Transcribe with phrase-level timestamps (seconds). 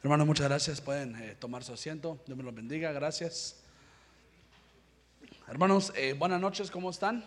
[0.00, 0.80] Hermanos, muchas gracias.
[0.80, 2.20] Pueden eh, tomar su asiento.
[2.24, 2.92] Dios me los bendiga.
[2.92, 3.56] Gracias.
[5.48, 6.70] Hermanos, eh, buenas noches.
[6.70, 7.24] ¿Cómo están?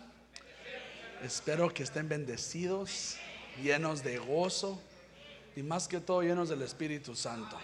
[1.21, 3.18] Espero que estén bendecidos,
[3.62, 4.81] llenos de gozo
[5.57, 7.57] y más que todo llenos del Espíritu Santo.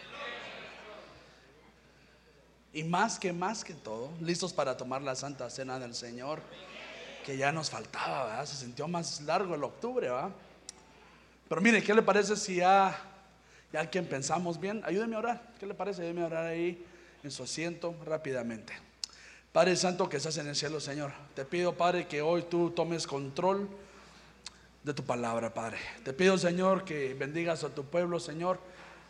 [2.74, 6.42] Y más que más que todo, listos para tomar la Santa Cena del Señor,
[7.26, 8.46] que ya nos faltaba, ¿verdad?
[8.46, 10.32] Se sintió más largo el octubre, ¿va?
[11.48, 13.17] Pero mire, ¿qué le parece si ya,
[13.72, 14.82] ya que pensamos bien?
[14.86, 15.54] Ayúdeme a orar.
[15.60, 16.02] ¿Qué le parece?
[16.02, 16.86] Ayúdeme a orar ahí
[17.24, 18.74] en su asiento rápidamente.
[19.52, 23.08] Padre Santo que estás en el cielo, Señor, te pido, Padre, que hoy tú tomes
[23.08, 23.68] control
[24.84, 25.78] de tu palabra, Padre.
[26.04, 28.60] Te pido, Señor, que bendigas a tu pueblo, Señor.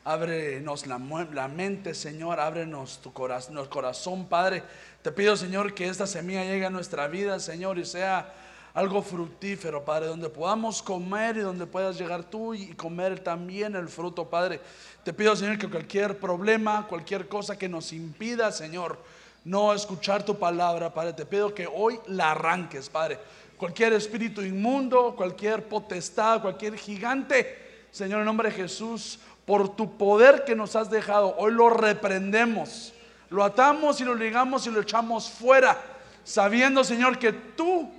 [0.05, 0.97] Ábrenos la,
[1.33, 2.39] la mente, Señor.
[2.39, 4.63] Ábrenos tu corazón, corazón, Padre.
[5.01, 8.33] Te pido, Señor, que esta semilla llegue a nuestra vida, Señor, y sea
[8.77, 13.89] algo fructífero, Padre, donde podamos comer y donde puedas llegar tú y comer también el
[13.89, 14.61] fruto, Padre.
[15.03, 18.99] Te pido, Señor, que cualquier problema, cualquier cosa que nos impida, Señor,
[19.43, 21.13] no escuchar tu palabra, Padre.
[21.13, 23.17] Te pido que hoy la arranques, Padre.
[23.57, 30.43] Cualquier espíritu inmundo, cualquier potestad, cualquier gigante, Señor, en nombre de Jesús, por tu poder
[30.45, 32.93] que nos has dejado, hoy lo reprendemos,
[33.31, 35.81] lo atamos y lo ligamos y lo echamos fuera,
[36.23, 37.96] sabiendo, Señor, que tú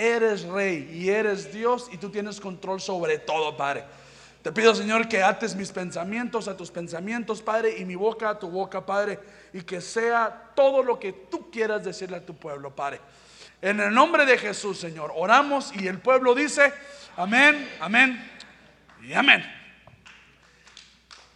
[0.00, 3.84] eres rey y eres Dios y tú tienes control sobre todo, Padre.
[4.42, 8.38] Te pido, Señor, que ates mis pensamientos a tus pensamientos, Padre, y mi boca a
[8.38, 9.20] tu boca, Padre,
[9.52, 13.00] y que sea todo lo que tú quieras decirle a tu pueblo, Padre.
[13.60, 16.72] En el nombre de Jesús, Señor, oramos y el pueblo dice,
[17.18, 18.30] amén, amén
[19.02, 19.44] y amén.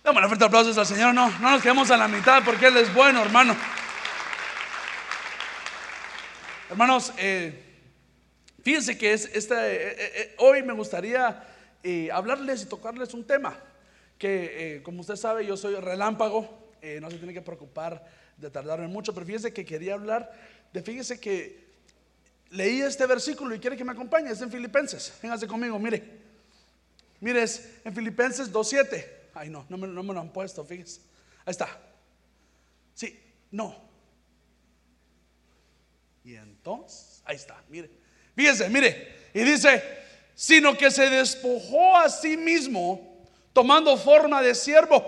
[0.03, 2.92] Damos fuerte aplausos al Señor, no, no nos quedemos a la mitad porque Él es
[2.95, 3.55] bueno, hermano.
[6.70, 7.64] Hermanos, eh,
[8.65, 11.51] fíjense que es esta, eh, eh, hoy me gustaría
[12.12, 13.59] hablarles y tocarles un tema
[14.19, 18.03] que, como usted sabe, yo soy relámpago, no se tiene que preocupar
[18.39, 20.33] de tardarme mucho, pero fíjense que quería hablar
[20.73, 21.65] de, fíjense que
[22.51, 26.03] leí este versículo y quiere que me acompañe, es en Filipenses, véngase conmigo, mire,
[27.20, 31.01] mire, es en Filipenses 2.7, ay no, no me, no me lo han puesto, fíjense,
[31.45, 31.69] ahí está,
[32.95, 33.20] sí,
[33.51, 33.77] no,
[36.24, 37.91] y entonces, ahí está, mire,
[38.34, 39.83] fíjense, mire, y dice,
[40.34, 45.05] sino que se despojó a sí mismo, tomando forma de siervo,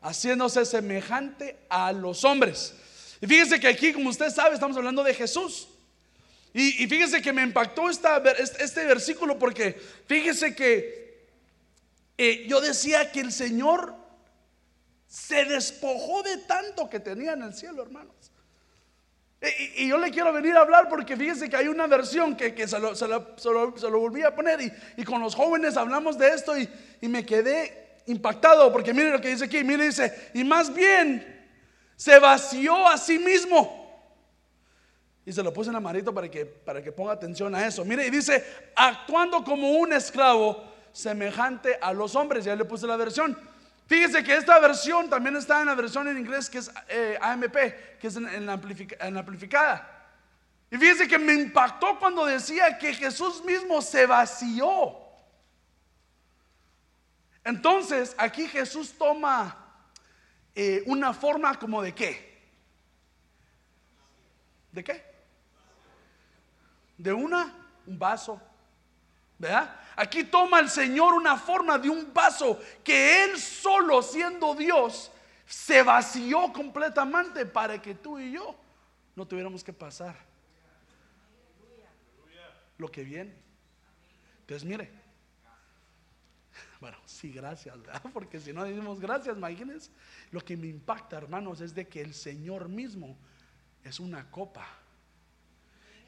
[0.00, 2.74] haciéndose semejante a los hombres.
[3.20, 5.68] Y fíjense que aquí, como usted sabe, estamos hablando de Jesús.
[6.54, 11.28] Y, fíjense que me impactó este versículo porque fíjense que
[12.18, 13.94] eh, yo decía que el Señor
[15.08, 18.31] se despojó de tanto que tenía en el cielo, hermanos.
[19.76, 22.78] Y, yo le quiero venir a hablar porque fíjense que hay una versión que, se,
[22.78, 24.60] lo, se, lo, volví a poner
[24.96, 26.68] y, con los jóvenes hablamos de esto y,
[27.08, 31.48] me quedé impactado porque mire lo que dice aquí, mire dice, y más bien
[31.96, 33.80] se vació a sí mismo
[35.24, 37.84] y se lo puse en amarito para que, para que ponga atención a eso.
[37.84, 38.44] Mire, y dice,
[38.74, 42.44] actuando como un esclavo semejante a los hombres.
[42.44, 43.38] Ya le puse la versión.
[43.92, 47.52] Fíjese que esta versión también está en la versión en inglés que es eh, AMP,
[48.00, 50.08] que es en, la amplificada.
[50.70, 54.98] Y fíjese que me impactó cuando decía que Jesús mismo se vació.
[57.44, 59.84] Entonces, aquí Jesús toma
[60.54, 62.40] eh, una forma como de qué?
[64.72, 65.04] ¿De qué?
[66.96, 67.54] de una,
[67.86, 68.40] un vaso.
[69.38, 69.81] ¿Verdad?
[69.96, 75.10] Aquí toma el Señor una forma de un vaso que Él solo siendo Dios
[75.46, 78.56] se vació completamente para que tú y yo
[79.14, 80.16] no tuviéramos que pasar
[82.78, 83.34] lo que viene.
[84.40, 84.90] Entonces mire,
[86.80, 87.76] bueno, sí, gracias.
[88.12, 89.90] Porque si no decimos gracias, imagínense,
[90.30, 93.16] lo que me impacta, hermanos, es de que el Señor mismo
[93.84, 94.66] es una copa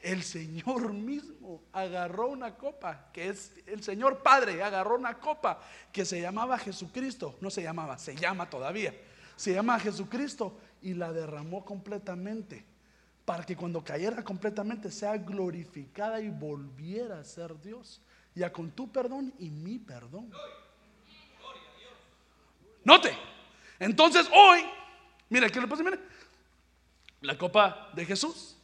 [0.05, 5.59] el Señor mismo agarró una copa, que es el Señor Padre, agarró una copa
[5.91, 8.93] que se llamaba Jesucristo, no se llamaba, se llama todavía,
[9.35, 12.63] se llama Jesucristo y la derramó completamente
[13.25, 17.99] para que cuando cayera completamente sea glorificada y volviera a ser Dios,
[18.35, 20.31] ya con tu perdón y mi perdón.
[22.83, 23.11] Note,
[23.79, 24.59] entonces hoy,
[25.29, 25.83] mira, ¿qué le puse?
[25.83, 25.97] Mira,
[27.21, 28.54] la copa de Jesús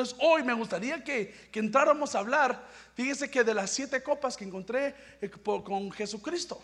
[0.00, 4.44] entonces hoy me gustaría que, entráramos a hablar, fíjese que de las siete copas que
[4.44, 6.62] encontré eh, con Jesucristo.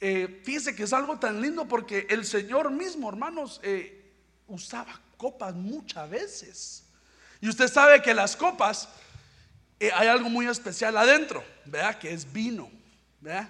[0.00, 4.12] Eh, fíjese que es algo tan lindo porque el Señor mismo, hermanos, eh,
[4.46, 6.84] usaba copas muchas veces.
[7.40, 8.88] Y usted sabe que las copas
[9.80, 11.98] hay algo muy especial adentro, ¿verdad?
[11.98, 12.70] Que es vino,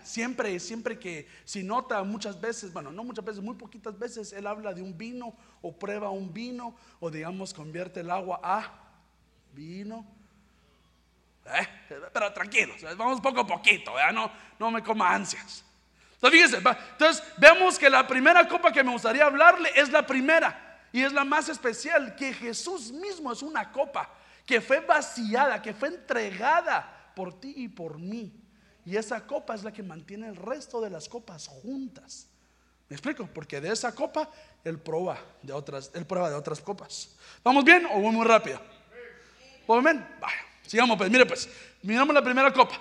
[0.05, 4.47] Siempre, siempre que si nota muchas veces, bueno, no muchas veces, muy poquitas veces, él
[4.47, 8.73] habla de un vino o prueba un vino o digamos convierte el agua a
[9.53, 10.07] vino.
[11.47, 11.69] ¿Eh?
[12.13, 15.65] Pero tranquilos, vamos poco a poquito, no, no me coma ansias.
[16.23, 16.55] Entonces,
[16.93, 21.13] entonces vemos que la primera copa que me gustaría hablarle es la primera y es
[21.13, 24.09] la más especial, que Jesús mismo es una copa
[24.47, 28.44] que fue vaciada, que fue entregada por ti y por mí.
[28.87, 32.29] Y esa copa es la que mantiene el resto de las copas juntas.
[32.89, 33.27] ¿Me explico?
[33.33, 34.29] Porque de esa copa
[34.63, 37.17] él prueba de otras, él prueba de otras copas.
[37.43, 38.61] ¿Vamos bien o vamos muy rápido?
[39.67, 40.07] ¿Vamos bien?
[40.21, 40.37] Vaya,
[40.67, 41.11] sigamos pues.
[41.11, 41.49] Mire pues,
[41.83, 42.75] miramos la primera copa.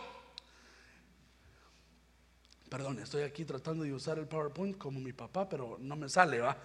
[2.69, 6.39] Perdón, estoy aquí tratando de usar el PowerPoint como mi papá, pero no me sale,
[6.39, 6.57] ¿va?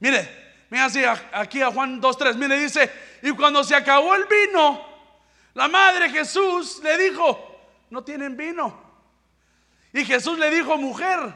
[0.00, 0.28] Mire,
[0.68, 2.90] mira así aquí a Juan 2.3, mire, dice,
[3.22, 4.84] y cuando se acabó el vino,
[5.54, 7.38] la madre Jesús le dijo,
[7.90, 8.81] no tienen vino.
[9.92, 11.34] Y Jesús le dijo, mujer,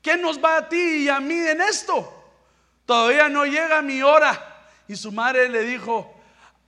[0.00, 2.10] ¿qué nos va a ti y a mí en esto?
[2.86, 4.50] Todavía no llega mi hora.
[4.88, 6.14] Y su madre le dijo,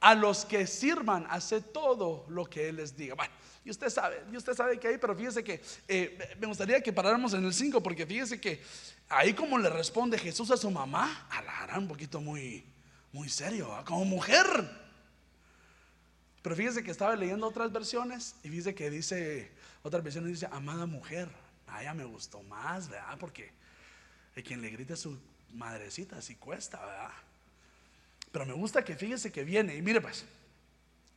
[0.00, 3.14] a los que sirvan, hace todo lo que Él les diga.
[3.14, 3.32] Bueno,
[3.64, 6.92] y usted sabe, y usted sabe que ahí, pero fíjese que eh, me gustaría que
[6.92, 8.62] paráramos en el 5, porque fíjese que
[9.08, 12.64] ahí como le responde Jesús a su mamá, a un poquito muy,
[13.12, 14.46] muy serio, como mujer.
[16.42, 19.50] Pero fíjese que estaba leyendo otras versiones y fíjese que dice,
[19.86, 21.28] otras versiones dice, amada mujer.
[21.68, 23.16] A ella me gustó más, ¿verdad?
[23.18, 23.52] Porque
[24.36, 25.18] hay quien le grite a su
[25.52, 27.10] madrecita, así cuesta, ¿verdad?
[28.30, 30.24] Pero me gusta que fíjese que viene y mire pues.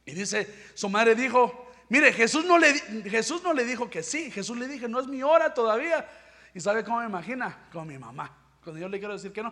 [0.06, 2.74] Y dice, su madre dijo, Mire, Jesús no, le,
[3.10, 6.07] Jesús no le dijo que sí, Jesús le dije, no es mi hora todavía.
[6.54, 7.57] ¿Y sabe cómo me imagina?
[7.74, 8.31] Con mi mamá.
[8.63, 9.51] Cuando yo le quiero decir que no,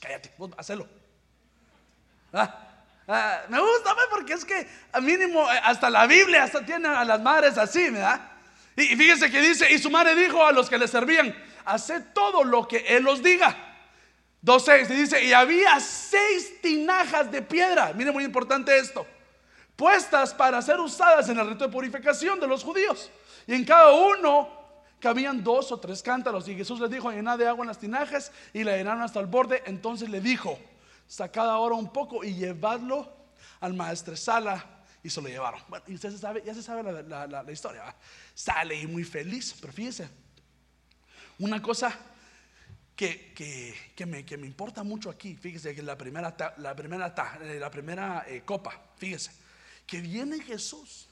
[0.00, 0.88] cállate, vos hacelo.
[2.32, 2.76] Ah,
[3.08, 4.68] ah, me gusta porque es que
[5.02, 8.20] mínimo eh, hasta la Biblia hasta tiene a las madres así, ¿verdad?
[8.76, 11.34] Y, fíjense que dice, y su madre dijo a los que le servían,
[11.64, 13.56] haced todo lo que él os diga.
[14.44, 17.92] 2.6 y dice, y había seis tinajas de piedra.
[17.94, 19.06] Mire, muy importante esto
[19.76, 23.10] puestas para ser usadas en el rito de purificación de los judíos.
[23.46, 24.48] Y en cada uno
[25.00, 26.48] cabían dos o tres cántaros.
[26.48, 29.26] Y Jesús les dijo, llenad de agua en las tinajas y la llenaron hasta el
[29.26, 29.62] borde.
[29.66, 30.58] Entonces le dijo,
[31.06, 33.12] sacad ahora un poco y llevadlo
[33.60, 34.64] al maestresala.
[35.04, 35.60] Y se lo llevaron.
[35.68, 37.94] Bueno, y usted se sabe, ya se sabe la, historia.
[38.34, 39.54] Sale y muy feliz.
[39.60, 40.08] Pero fíjese,
[41.38, 41.96] una cosa
[42.96, 43.34] que,
[43.94, 47.14] que, me, que, me, importa mucho aquí, fíjese que la primera, la primera,
[47.58, 49.30] la primera eh, copa, fíjese,
[49.86, 51.06] que viene Jesús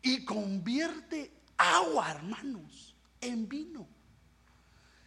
[0.00, 3.88] y convierte agua, hermanos, en vino.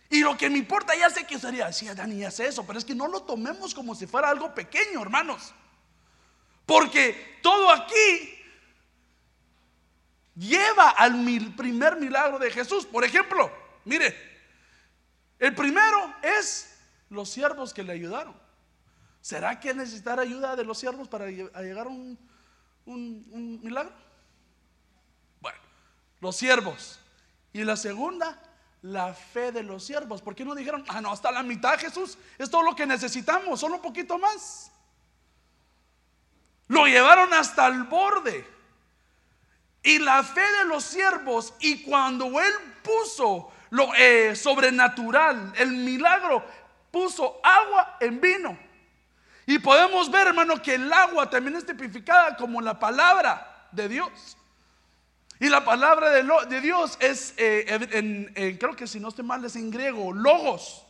[0.09, 2.80] Y lo que me importa, ya sé que sería, decía Dani, ya sé eso, pero
[2.80, 5.53] es que no lo tomemos como si fuera algo pequeño, hermanos.
[6.69, 8.38] Porque todo aquí
[10.36, 11.16] lleva al
[11.57, 12.86] primer milagro de Jesús.
[12.86, 13.51] Por ejemplo,
[13.86, 14.16] mire,
[15.39, 16.77] el primero es
[17.10, 18.39] los siervos que le ayudaron.
[19.19, 22.19] ¿Será que necesitar ayuda de los siervos para llegar a un,
[22.86, 23.95] un, milagro?
[25.42, 25.57] Bueno,
[26.19, 27.00] los siervos.
[27.51, 28.39] Y la segunda,
[28.83, 30.22] la fe de los siervos.
[30.22, 32.19] ¿Por qué no dijeron, ah, no, hasta la mitad Jesús?
[32.38, 34.72] Es todo lo que necesitamos, solo un poquito más.
[36.69, 38.48] Lo llevaron hasta el borde.
[39.83, 46.45] Y la fe de los siervos, y cuando Él puso lo eh, sobrenatural, el milagro,
[46.92, 48.58] puso agua en vino.
[49.46, 54.38] Y podemos ver, hermano, que el agua también es tipificada como la palabra de Dios.
[55.39, 59.72] Y la palabra de, Dios es, eh, creo que si no estoy mal, es en
[59.72, 60.86] griego, logos.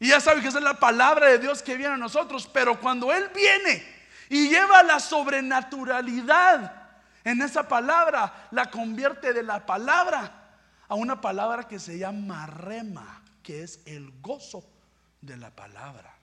[0.00, 2.48] Y ya saben que esa es la palabra de Dios que viene a nosotros.
[2.52, 3.84] Pero cuando Él viene
[4.28, 6.72] y lleva la sobrenaturalidad
[7.24, 10.50] en esa palabra, la convierte de la palabra
[10.86, 14.64] a una palabra que se llama rema, que es el gozo
[15.20, 16.14] de la palabra.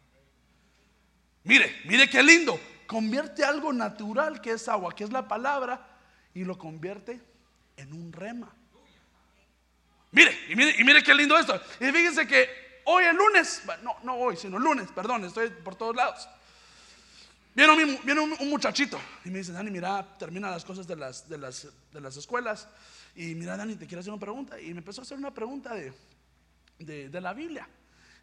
[1.43, 2.59] Mire, mire qué lindo.
[2.87, 5.85] Convierte algo natural que es agua, que es la palabra,
[6.33, 7.21] y lo convierte
[7.77, 8.53] en un rema.
[10.11, 11.59] Mire, y mire, y mire qué lindo esto.
[11.79, 15.95] Y fíjense que hoy el lunes, no, no hoy, sino lunes, perdón, estoy por todos
[15.95, 16.27] lados.
[17.55, 21.67] Viene, un, muchachito y me dice, Dani, mira, termina las cosas de las, de las,
[21.93, 22.67] de las escuelas.
[23.15, 24.59] Y mira, Dani, te quiero hacer una pregunta.
[24.59, 25.93] Y me empezó a hacer una pregunta de,
[26.79, 27.65] de, la Biblia.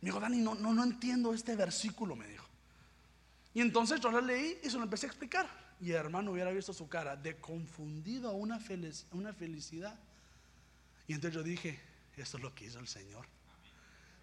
[0.02, 2.47] Me dijo, Dani, no, no, no entiendo este versículo, me dijo.
[3.54, 5.49] Y entonces yo la leí y se lo empecé a explicar.
[5.81, 8.61] Y el hermano hubiera visto su cara de confundido a una,
[9.12, 9.99] una felicidad.
[11.09, 11.81] Y entonces yo dije,
[12.19, 13.26] esto es lo que hizo el Señor.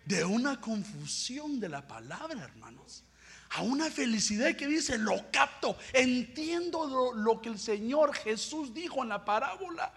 [0.09, 3.03] De una confusión de la palabra, hermanos,
[3.51, 9.09] a una felicidad que dice, lo capto, entiendo lo, que el Señor Jesús dijo en
[9.09, 9.93] la parábola.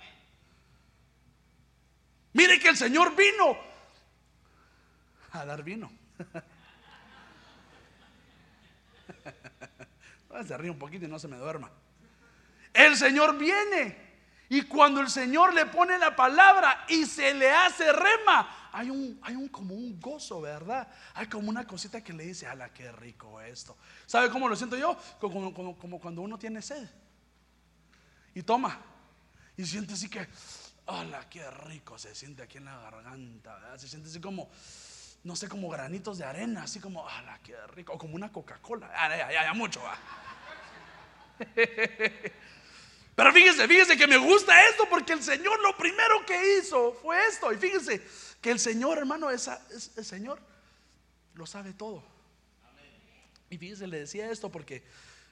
[2.35, 3.57] Mire que el Señor vino
[5.31, 5.91] a dar vino.
[10.47, 11.71] Se ríe un poquito y no se me duerma.
[12.75, 14.13] El Señor viene.
[14.51, 19.21] Y cuando el Señor le pone la palabra y se le hace rema, hay un,
[19.23, 20.89] hay un como un gozo, ¿verdad?
[21.15, 23.77] Hay como una cosita que le dice, ala, qué rico esto.
[24.07, 24.97] ¿Sabe cómo lo siento yo?
[25.21, 26.89] Como, como cuando uno tiene sed.
[28.35, 28.81] Y toma.
[29.59, 30.27] Y siente así que,
[30.87, 33.79] ala, qué rico se siente aquí en la garganta.
[33.79, 34.51] Se siente así como,
[35.25, 37.93] no sé, como granitos de arena, así como, ala, qué rico.
[37.93, 38.91] O como una Coca-Cola.
[38.97, 39.99] Ah, ya, ya, ya, mucho, va.
[43.15, 47.19] Pero fíjese, fíjese que me gusta esto porque el Señor lo primero que hizo fue
[47.27, 47.53] esto.
[47.53, 48.03] Y fíjese
[48.43, 49.49] que el Señor, hermano, es,
[49.97, 50.41] el Señor
[51.35, 52.03] lo sabe todo.
[53.49, 54.83] Y fíjese, le decía esto porque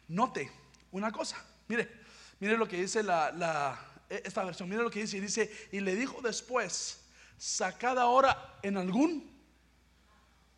[0.07, 0.51] note
[0.93, 1.45] una cosa.
[1.67, 1.91] Mire,
[2.39, 4.69] mire lo que dice la, esta versión.
[4.69, 5.17] Mire lo que dice.
[5.17, 7.01] Y dice, y le dijo después,
[7.37, 9.29] sacad ahora en algún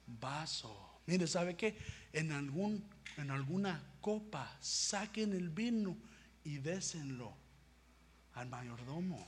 [0.07, 1.01] vaso.
[1.07, 1.79] Mire, ¿sabe qué?
[2.13, 5.97] En, algún, en alguna copa, saquen el vino
[6.45, 7.35] y désenlo
[8.35, 9.27] al mayordomo.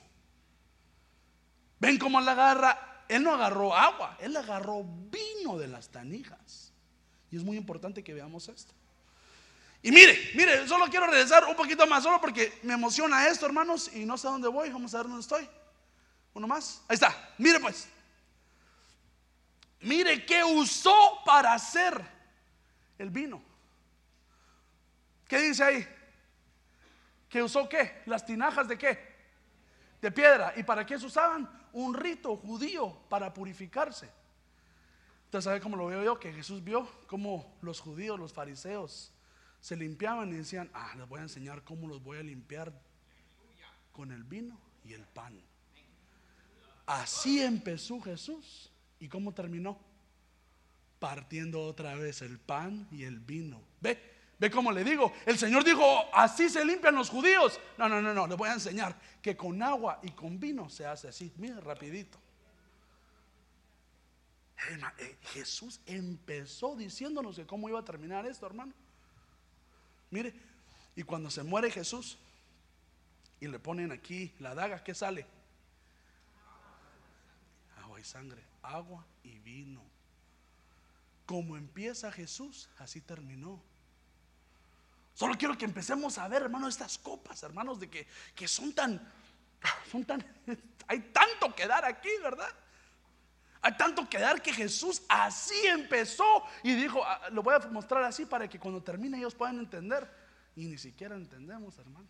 [1.81, 2.94] ¿Ven cómo la agarra?
[3.09, 6.73] Él no agarró agua, él agarró vino de las tanijas.
[7.31, 8.73] Y es muy importante que veamos esto.
[9.83, 13.91] Y mire, mire, solo quiero regresar un poquito más, solo porque me emociona esto, hermanos,
[13.95, 15.47] y no sé dónde voy, vamos a ver dónde estoy.
[16.33, 17.89] Uno más, ahí está, mire pues.
[19.81, 22.03] Mire qué usó para hacer
[22.99, 23.43] el vino.
[25.29, 25.89] ¿Qué dice ahí?
[27.29, 28.03] ¿Que usó qué?
[28.07, 29.15] ¿Las tinajas de qué?
[30.05, 30.53] De piedra.
[30.55, 31.49] ¿Y para qué se usaban?
[31.73, 34.11] Un rito judío para purificarse.
[35.25, 39.15] Usted sabe cómo lo veo yo, que Jesús vio cómo los judíos, los fariseos,
[39.63, 42.71] se limpiaban y decían, ah, les voy a enseñar cómo los voy a limpiar
[43.93, 45.41] con el vino y el pan.
[46.85, 48.71] Así empezó Jesús.
[49.01, 49.79] ¿Y cómo terminó?
[50.99, 53.63] Partiendo otra vez el pan y el vino.
[53.81, 53.99] ¿Ve?
[54.39, 57.61] Ve cómo le digo, el Señor dijo, así se limpian los judíos.
[57.79, 60.87] No, no, no, no, le voy a enseñar que con agua y con vino se
[60.87, 62.19] hace así, mira, rapidito.
[64.99, 68.73] Eh, Jesús empezó diciéndonos que cómo iba a terminar esto, hermano.
[70.11, 70.35] Mire,
[70.97, 72.19] y cuando se muere Jesús
[73.41, 75.27] y le ponen aquí la daga, ¿qué sale?
[77.83, 79.83] Agua y sangre, agua y vino.
[81.27, 83.63] Como empieza Jesús, así terminó.
[85.15, 89.01] Solo quiero que empecemos a ver, hermano, estas copas, hermanos, de que, que son tan,
[89.91, 90.25] son tan,
[90.89, 92.53] hay tanto que dar aquí, ¿verdad?
[93.63, 98.03] Hay tanto que dar que Jesús así empezó y dijo, ah, lo voy a mostrar
[98.05, 100.07] así para que cuando termine ellos puedan entender.
[100.55, 102.07] Y ni siquiera entendemos, hermano.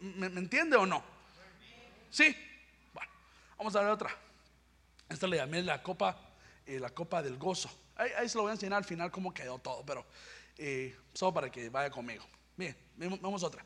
[0.00, 1.02] ¿Me, entiende o no?
[2.10, 2.36] Sí.
[2.92, 3.10] Bueno,
[3.56, 4.10] vamos a ver otra.
[5.08, 6.14] Esta le llamé la copa,
[6.66, 7.70] eh, la copa del gozo.
[7.96, 10.04] Ahí, se lo voy a enseñar al final cómo quedó todo, pero
[10.58, 12.24] eh, solo para que vaya conmigo.
[12.56, 13.64] Bien, vamos otra.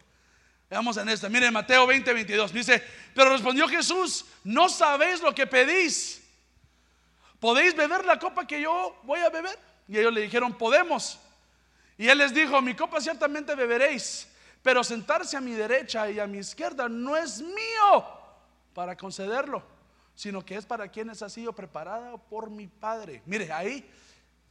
[0.68, 1.28] Veamos en esta.
[1.28, 2.52] Mire, Mateo 20, 22.
[2.52, 2.82] Dice,
[3.14, 6.22] pero respondió Jesús, no sabéis lo que pedís.
[7.40, 9.58] ¿Podéis beber la copa que yo voy a beber?
[9.86, 11.18] Y ellos le dijeron, podemos.
[11.96, 14.28] Y él les dijo, mi copa ciertamente beberéis,
[14.62, 18.06] pero sentarse a mi derecha y a mi izquierda no es mío
[18.74, 19.62] para concederlo,
[20.14, 23.22] sino que es para quienes ha sido preparada por mi Padre.
[23.24, 23.88] Mire, ahí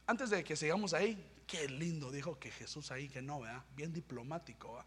[0.08, 3.92] antes de que sigamos ahí, qué lindo dijo que Jesús ahí, que no, vea, bien
[3.92, 4.82] diplomático.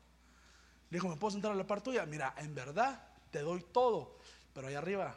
[0.90, 2.08] Dijo, ¿me puedo sentar a la par tuya?
[2.08, 4.18] Mira, en verdad te doy todo,
[4.52, 5.16] pero ahí arriba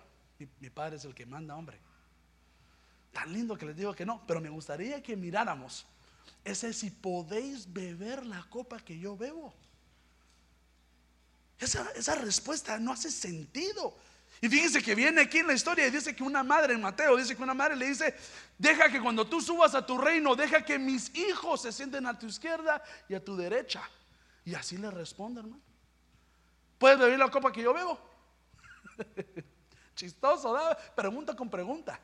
[0.61, 1.79] mi, padre es el que manda, hombre.
[3.13, 5.87] Tan lindo que les digo que no, pero me gustaría que miráramos
[6.45, 9.55] ese si podéis beber la copa que yo bebo.
[11.59, 13.97] Esa respuesta no hace sentido.
[14.45, 17.17] Y fíjense que viene aquí en la historia y dice que una madre en Mateo,
[17.17, 18.15] dice que una madre le dice,
[18.59, 22.19] deja que cuando tú subas a tu reino, deja que mis hijos se sienten a
[22.19, 23.89] tu izquierda y a tu derecha.
[24.45, 25.63] Y así le responde, hermano.
[26.77, 27.99] ¿Puedes beber la copa que yo bebo?
[29.97, 30.79] Chistoso, ¿verdad?
[30.95, 31.99] Pregunta con pregunta.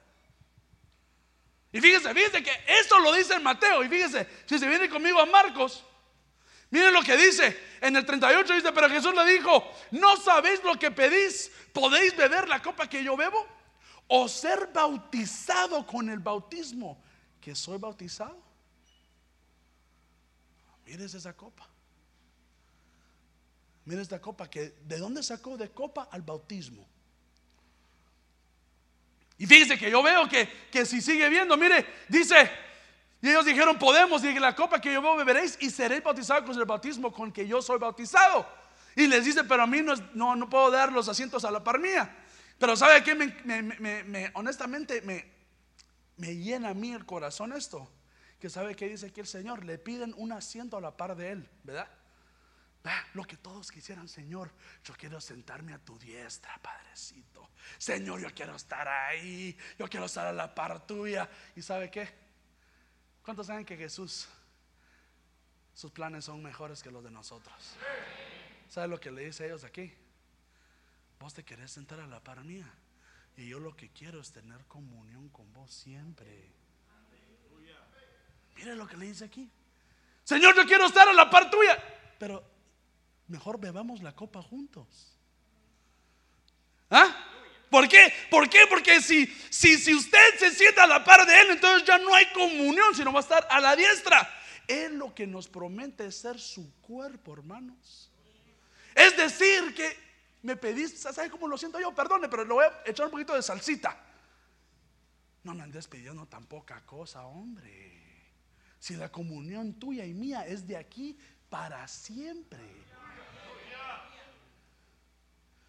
[1.71, 3.85] Y fíjense, fíjense que esto lo dice en Mateo.
[3.85, 5.85] Y fíjense, si se viene conmigo a Marcos,
[6.71, 10.79] Miren lo que dice en el 38, dice, pero Jesús le dijo, no sabéis lo
[10.79, 13.45] que pedís, podéis beber la copa que yo bebo
[14.07, 17.03] o ser bautizado con el bautismo
[17.41, 18.41] que soy bautizado.
[20.85, 21.69] Miren esa copa.
[23.85, 26.87] Miren esta copa que de dónde sacó de copa al bautismo.
[29.39, 32.51] Y fíjense que yo veo que, que si sigue viendo, mire, dice,
[33.23, 36.65] y ellos dijeron, podemos, y la copa que yo beberéis y seréis bautizados con el
[36.65, 38.47] bautismo con que yo soy bautizado.
[38.97, 41.63] Y les dice, pero a mí no, no, no puedo dar los asientos a la
[41.63, 42.17] par mía.
[42.59, 43.15] Pero ¿sabe qué?
[43.15, 45.31] Me, me, me, honestamente me,
[46.17, 47.91] me llena a mí el corazón esto.
[48.39, 51.33] Que sabe que dice aquí el Señor, le piden un asiento a la par de
[51.33, 51.89] Él, ¿verdad?
[53.13, 54.51] lo que todos quisieran, Señor,
[54.85, 57.51] yo quiero sentarme a tu diestra, Padrecito.
[57.77, 61.29] Señor, yo quiero estar ahí, yo quiero estar a la par tuya.
[61.55, 62.09] ¿Y sabe qué?
[63.31, 64.27] ¿Cuántos saben que Jesús,
[65.73, 67.77] sus planes son mejores que los de nosotros?
[68.69, 69.95] ¿Sabe lo que le dice a ellos aquí?
[71.21, 72.69] Vos te querés sentar a la par mía.
[73.37, 76.51] Y yo lo que quiero es tener comunión con vos siempre.
[78.57, 79.49] Mire lo que le dice aquí.
[80.25, 81.79] Señor, yo quiero estar a la par tuya.
[82.19, 82.43] Pero
[83.29, 85.17] mejor bebamos la copa juntos.
[86.91, 87.30] ¿Ah?
[87.71, 88.13] ¿Por qué?
[88.29, 88.67] ¿Por qué?
[88.69, 92.13] Porque si, si, si usted se sienta a la par de Él, entonces ya no
[92.15, 94.29] hay comunión, sino va a estar a la diestra.
[94.67, 98.11] Él lo que nos promete es ser su cuerpo, hermanos.
[98.95, 99.97] Es decir, que
[100.43, 101.95] me pediste, ¿sabe cómo lo siento yo?
[101.95, 103.97] Perdone, pero le voy a echar un poquito de salsita.
[105.45, 108.01] No me andes pidiendo tan poca cosa, hombre.
[108.79, 111.17] Si la comunión tuya y mía es de aquí
[111.49, 112.61] para siempre.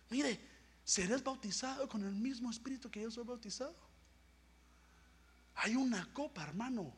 [0.09, 0.39] Mire,
[0.83, 3.75] ¿serás bautizado con el mismo espíritu que yo soy bautizado?
[5.55, 6.93] Hay una copa, hermano,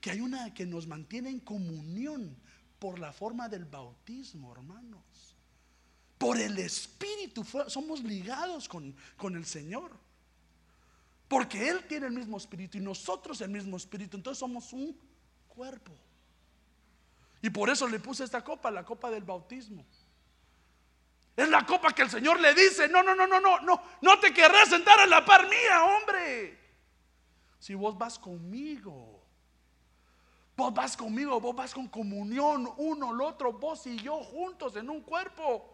[0.00, 2.36] que hay una que nos mantiene en comunión
[2.78, 5.36] por la forma del bautismo, hermanos.
[6.18, 9.92] Por el espíritu somos ligados con, con el Señor.
[11.28, 14.16] Porque Él tiene el mismo espíritu y nosotros el mismo espíritu.
[14.16, 14.98] Entonces somos un
[15.48, 15.92] cuerpo.
[17.40, 19.84] Y por eso le puse esta copa, la copa del bautismo.
[21.36, 24.20] Es la copa que el Señor le dice, no, no, no, no, no, no, no
[24.20, 26.58] te querrás sentar a la par mía, hombre.
[27.58, 29.22] Si vos vas conmigo,
[30.56, 34.90] vos vas conmigo, vos vas con comunión, uno, el otro, vos y yo juntos en
[34.90, 35.72] un cuerpo.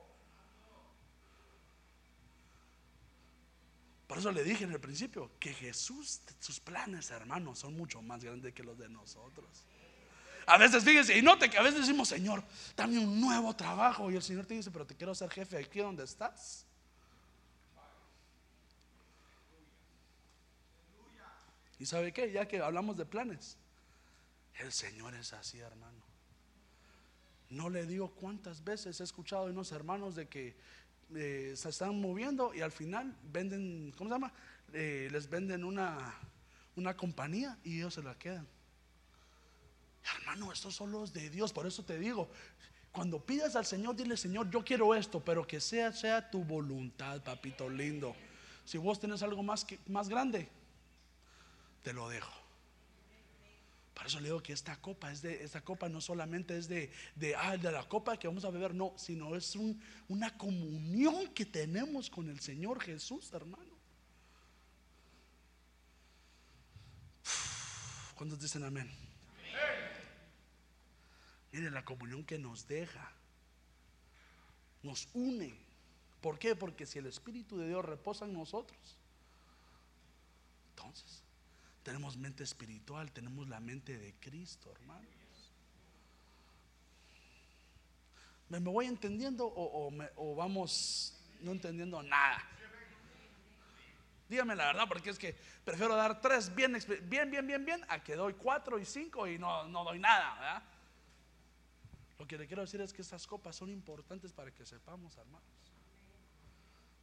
[4.06, 8.24] Por eso le dije en el principio que Jesús, sus planes, hermanos, son mucho más
[8.24, 9.64] grandes que los de nosotros.
[10.48, 12.42] A veces fíjese, y note que a veces decimos, Señor,
[12.74, 14.10] dame un nuevo trabajo.
[14.10, 16.64] Y el Señor te dice, pero te quiero ser jefe aquí donde estás.
[21.78, 22.32] ¿Y sabe qué?
[22.32, 23.58] Ya que hablamos de planes,
[24.58, 26.02] el Señor es así, hermano.
[27.50, 30.56] No le digo cuántas veces he escuchado de unos hermanos de que
[31.14, 34.32] eh, se están moviendo y al final venden, ¿cómo se llama?
[34.72, 36.14] Eh, les venden una,
[36.74, 38.48] una compañía y ellos se la quedan.
[40.04, 41.52] Hermano, estos son los de Dios.
[41.52, 42.30] Por eso te digo,
[42.92, 47.22] cuando pidas al Señor, dile, Señor, yo quiero esto, pero que sea, sea tu voluntad,
[47.22, 48.16] papito lindo.
[48.64, 50.48] Si vos tenés algo más, que, más grande,
[51.82, 52.32] te lo dejo.
[53.94, 56.92] Por eso le digo que esta copa es de, esta copa no solamente es de,
[57.16, 61.34] de, ah, de la copa que vamos a beber, no, sino es un, una comunión
[61.34, 63.76] que tenemos con el Señor Jesús, hermano.
[68.14, 69.07] ¿Cuántos dicen amén?
[71.52, 73.12] Miren la comunión que nos deja.
[74.82, 75.54] Nos une.
[76.20, 76.54] ¿Por qué?
[76.54, 78.78] Porque si el Espíritu de Dios reposa en nosotros,
[80.70, 81.22] entonces
[81.82, 85.08] tenemos mente espiritual, tenemos la mente de Cristo, hermanos.
[88.48, 92.57] ¿Me, voy entendiendo o, o vamos no entendiendo nada?
[94.28, 98.02] Dígame la verdad, porque es que prefiero dar tres bien, bien, bien, bien, bien, a
[98.02, 100.62] que doy cuatro y cinco y no, no doy nada, ¿verdad?
[102.18, 105.48] Lo que le quiero decir es que estas copas son importantes para que sepamos, hermanos.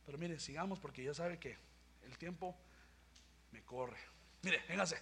[0.06, 1.58] Pero mire, sigamos porque ya sabe que
[2.04, 2.56] el tiempo
[3.52, 3.98] me corre.
[4.44, 5.02] Mire, véngase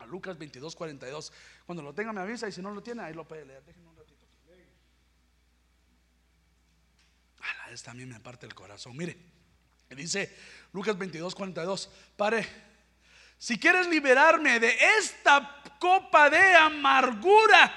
[0.00, 1.32] a Lucas 22, 42.
[1.64, 3.64] Cuando lo tenga me avisa y si no lo tiene, ahí lo puede leer.
[3.64, 4.34] Déjenme un ratito aquí.
[7.40, 8.96] A la también me parte el corazón.
[8.96, 9.16] Mire,
[9.94, 10.34] dice
[10.72, 11.90] Lucas 22, 42.
[12.16, 12.46] Pare,
[13.38, 17.72] si quieres liberarme de esta copa de amargura,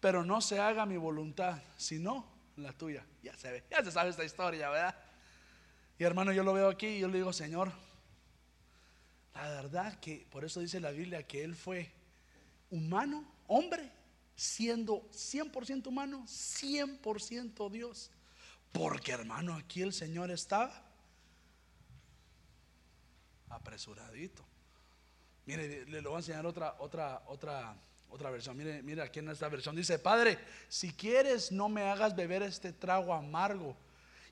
[0.00, 3.04] pero no se haga mi voluntad, sino la tuya.
[3.22, 4.96] Ya se ve, ya se sabe esta historia, ¿verdad?
[5.98, 7.72] Y hermano, yo lo veo aquí y yo le digo, Señor,
[9.34, 11.90] la verdad que por eso dice la Biblia que Él fue
[12.70, 13.90] humano, hombre,
[14.34, 18.10] siendo 100% humano, 100% Dios.
[18.72, 20.82] Porque hermano, aquí el Señor estaba
[23.50, 24.44] apresuradito.
[25.46, 27.76] Mire, le, voy a enseñar otra, otra, otra
[28.12, 32.14] otra versión, mire, mire aquí en esta versión dice, Padre, si quieres no me hagas
[32.14, 33.74] beber este trago amargo.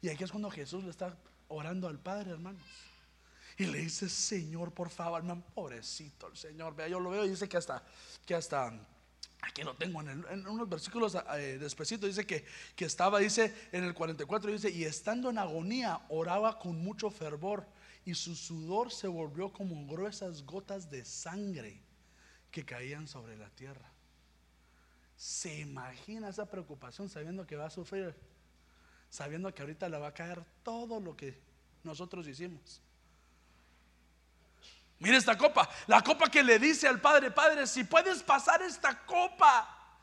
[0.02, 1.16] Y aquí es cuando Jesús le está
[1.48, 2.62] orando al Padre, hermanos.
[3.56, 6.76] Y le dice, Señor, por favor, hermano, pobrecito el Señor.
[6.76, 7.82] Vea, yo lo veo y dice que hasta,
[8.26, 8.72] que hasta
[9.42, 12.44] aquí lo tengo en, en unos versículos eh, despacito, dice que,
[12.76, 17.66] que estaba, dice en el 44, dice, y estando en agonía, oraba con mucho fervor,
[18.04, 21.80] y su sudor se volvió como gruesas gotas de sangre
[22.50, 23.92] que caían sobre la tierra.
[25.16, 28.14] ¿Se imagina esa preocupación sabiendo que va a sufrir?
[29.10, 31.38] Sabiendo que ahorita le va a caer todo lo que
[31.84, 32.80] nosotros hicimos.
[35.00, 39.04] Mire esta copa, la copa que le dice al Padre, Padre, si puedes pasar esta
[39.06, 39.96] copa,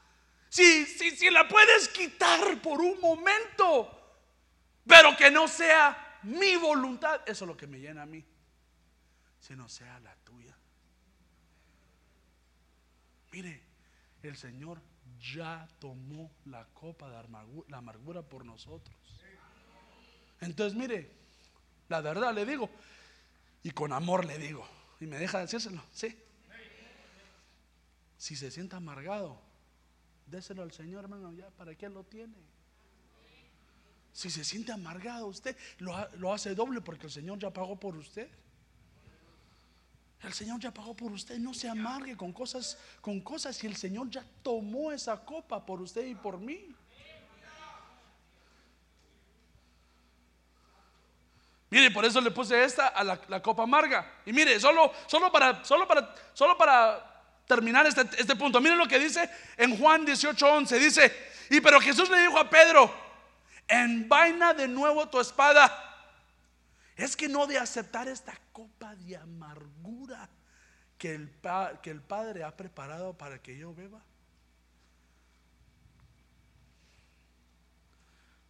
[0.50, 4.18] si, si, si la puedes quitar por un momento,
[4.86, 8.26] pero que no sea mi voluntad, eso es lo que me llena a mí,
[9.40, 10.58] sino sea la tuya.
[13.32, 13.62] Mire,
[14.24, 14.82] el Señor
[15.20, 17.24] ya tomó la copa de
[17.68, 18.96] la amargura por nosotros.
[20.42, 21.12] Entonces, mire,
[21.88, 22.70] la verdad le digo,
[23.62, 24.68] y con amor le digo,
[25.00, 26.18] y me deja decírselo, sí.
[28.18, 29.40] Si se siente amargado,
[30.26, 32.36] déselo al Señor, hermano, ya, ¿para qué lo tiene?
[34.12, 37.96] Si se siente amargado, usted lo, lo hace doble porque el Señor ya pagó por
[37.96, 38.28] usted.
[40.24, 41.38] El Señor ya pagó por usted.
[41.38, 43.64] No se amargue con cosas, con cosas.
[43.64, 46.76] Y el Señor ya tomó esa copa por usted y por mí.
[51.70, 54.14] Mire, por eso le puse esta a la, copa amarga.
[54.26, 57.04] Y mire, solo, solo, para, solo, para, solo para
[57.46, 58.62] terminar este, este punto.
[58.62, 60.80] Mire lo que dice en Juan 18:11.
[60.80, 62.94] Dice, y pero Jesús le dijo a Pedro,
[63.68, 65.84] envaina de nuevo tu espada
[66.96, 70.30] es que no de aceptar esta copa de amargura
[70.98, 71.32] que el,
[71.84, 74.02] que el Padre ha preparado para que yo beba.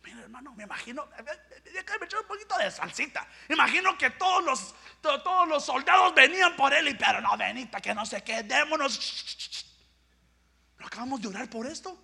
[0.08, 3.28] Mira, hermano, me imagino, me echó un poquito de salsita.
[3.50, 7.94] Imagino que todos los, todos los soldados venían por él y, pero no, Benita, que
[7.94, 9.66] no sé qué, démonos.
[10.80, 12.02] ¿No acabamos de orar por esto?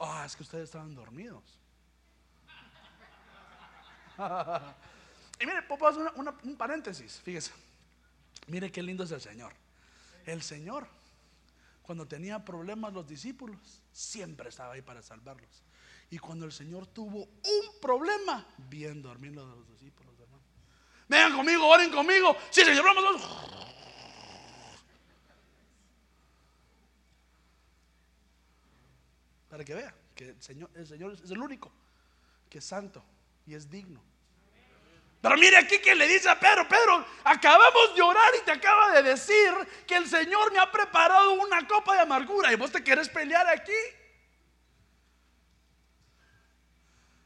[0.00, 1.44] Ah, es que ustedes estaban dormidos.
[5.38, 7.52] y mire, puedo hacer un paréntesis, fíjese.
[8.48, 9.54] Mire qué lindo es el Señor.
[10.26, 10.88] El Señor,
[11.82, 15.62] cuando tenía problemas los discípulos, siempre estaba ahí para salvarlos.
[16.14, 20.44] Y cuando el Señor tuvo un problema, bien dormir los de los discípulos, hermano.
[21.08, 22.36] Vengan conmigo, oren conmigo.
[22.50, 23.20] Sí, Señor, vamos.
[29.50, 31.72] Para que vea que el Señor, el Señor es el único
[32.48, 33.04] que es santo
[33.44, 34.00] y es digno.
[35.20, 38.92] Pero mire aquí que le dice a Pedro, Pedro, acabamos de orar y te acaba
[38.92, 39.52] de decir
[39.84, 43.48] que el Señor me ha preparado una copa de amargura y vos te quieres pelear
[43.48, 43.72] aquí.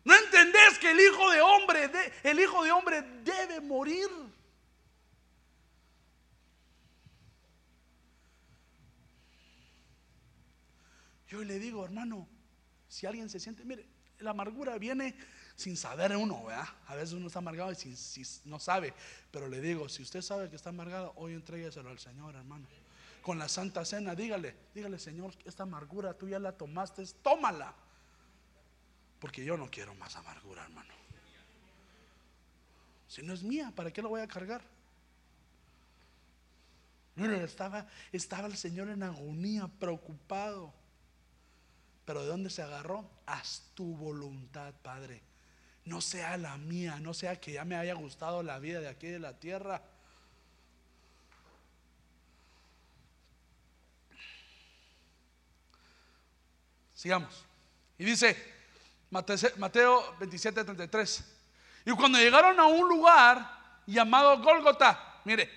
[0.08, 1.90] ¿No entendés que el hijo de hombre,
[2.22, 4.08] el hijo de hombre debe morir?
[11.26, 12.26] Yo le digo, hermano,
[12.88, 13.86] si alguien se siente, mire,
[14.20, 15.14] la amargura viene
[15.56, 16.64] sin saber uno, ¿verdad?
[16.86, 18.94] A veces uno está amargado y si, no sabe.
[19.30, 22.66] Pero le digo, si usted sabe que está amargado, hoy entrégueselo al Señor, hermano.
[23.20, 27.74] Con la Santa Cena, dígale, dígale, Señor, esta amargura tú ya la tomaste, tómala.
[29.20, 30.94] Porque yo no quiero más amargura, hermano.
[33.08, 34.62] Si no es mía, ¿para qué lo voy a cargar?
[37.16, 40.72] No, estaba, estaba el Señor en agonía, preocupado.
[42.04, 43.10] Pero ¿de dónde se agarró?
[43.26, 45.22] Haz tu voluntad, Padre
[45.88, 49.06] no sea la mía, no sea que ya me haya gustado la vida de aquí
[49.06, 49.82] de la tierra.
[56.94, 57.44] Sigamos.
[57.96, 58.57] Y dice
[59.10, 61.24] Mateo 27, 33.
[61.86, 65.50] Y cuando llegaron a un lugar llamado Gólgota, mire,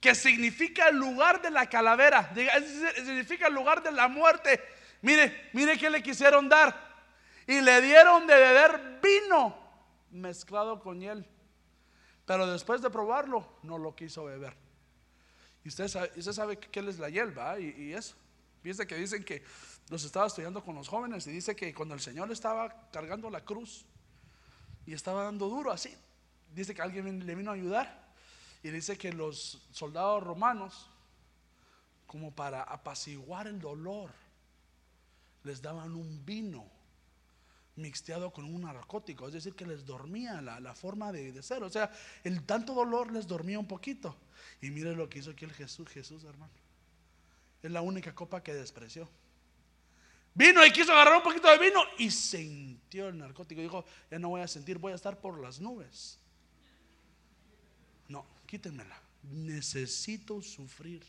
[0.00, 2.32] que significa el lugar de la calavera,
[2.96, 4.60] significa el lugar de la muerte.
[5.02, 6.90] Mire, mire que le quisieron dar.
[7.46, 9.56] Y le dieron de beber vino
[10.10, 11.26] mezclado con hiel.
[12.26, 14.54] Pero después de probarlo, no lo quiso beber.
[15.64, 18.14] Y usted sabe, usted sabe qué es la hierba y, y eso.
[18.62, 19.42] Fíjense que dicen que
[19.90, 23.44] los estaba estudiando con los jóvenes y dice que cuando el Señor estaba cargando la
[23.44, 23.84] cruz
[24.86, 25.92] y estaba dando duro así,
[26.54, 28.08] dice que alguien le vino a ayudar
[28.62, 30.88] y dice que los soldados romanos,
[32.06, 34.10] como para apaciguar el dolor,
[35.42, 36.66] les daban un vino
[37.76, 41.90] mixteado con un narcótico, es decir, que les dormía la, forma de, ser, o sea,
[42.22, 44.16] el tanto dolor les dormía un poquito.
[44.60, 46.52] Y mire lo que hizo aquí el Jesús, Jesús, hermano.
[47.62, 49.08] Es la única copa que despreció.
[50.34, 53.60] Vino y quiso agarrar un poquito de vino y sintió el narcótico.
[53.60, 56.18] Dijo, ya no voy a sentir, voy a estar por las nubes.
[58.08, 59.00] No, quítenmela.
[59.22, 61.04] Necesito sufrir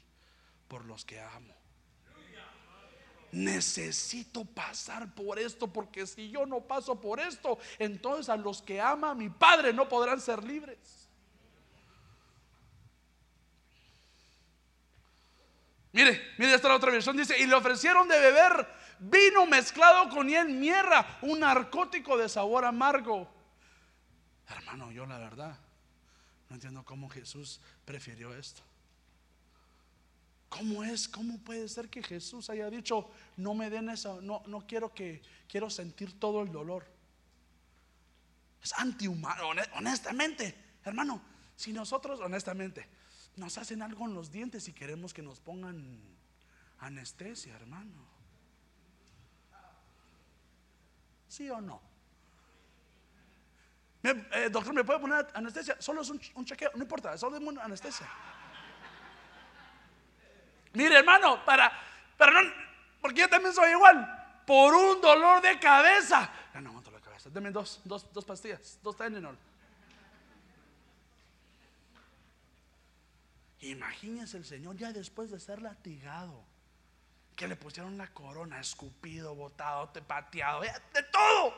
[0.67, 1.55] por los que amo.
[3.34, 8.81] necesito pasar por esto, porque si yo no paso por esto, entonces a los que
[8.81, 11.10] ama mi Padre no podrán ser libres.
[15.93, 18.67] Mire, mire, esta la otra versión dice, y le ofrecieron de beber
[19.02, 23.28] vino mezclado con hiel mierra, un narcótico de sabor amargo.
[24.48, 25.58] Hermano, yo la verdad
[26.50, 28.62] no entiendo cómo Jesús prefirió esto.
[30.50, 31.08] ¿Cómo es?
[31.08, 35.22] ¿Cómo puede ser que Jesús haya dicho, no me den eso, no, no quiero que,
[35.48, 36.86] quiero sentir todo el dolor?
[38.62, 41.22] Es antihumano, honestamente, hermano,
[41.56, 42.88] si nosotros, honestamente,
[43.38, 46.00] nos hacen algo en los dientes y queremos que nos pongan
[46.80, 48.20] anestesia, hermano.
[51.32, 51.82] ¿Sí o no?
[54.04, 55.78] Eh, doctor, ¿me puede poner anestesia?
[55.80, 58.06] Solo es un, chequeo, no importa, solo es una anestesia.
[60.74, 61.72] Mire, hermano, para,
[62.17, 62.52] para no,
[63.00, 64.44] porque yo también soy igual.
[64.46, 66.30] Por un dolor de cabeza.
[66.54, 67.30] Ya no aguanto la cabeza.
[67.30, 69.38] Deme dos, dos, dos pastillas, dos Tylenol.
[73.62, 76.44] Imagínense el Señor ya después de ser latigado,
[77.41, 81.56] que le pusieron la corona, escupido, botado, pateado, de todo.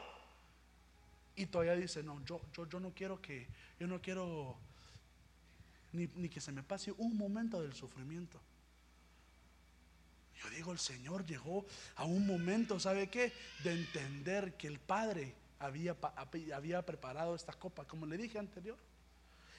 [1.35, 4.55] Y todavía dice, no, yo, yo, yo no quiero que, yo no quiero
[5.91, 8.39] ni, ni que se me pase un momento del sufrimiento.
[10.41, 11.65] Yo digo, el Señor llegó
[11.97, 13.33] a un momento, ¿sabe qué?
[13.65, 15.97] De entender que el Padre había,
[16.55, 18.77] había preparado esta copa, como le dije anterior.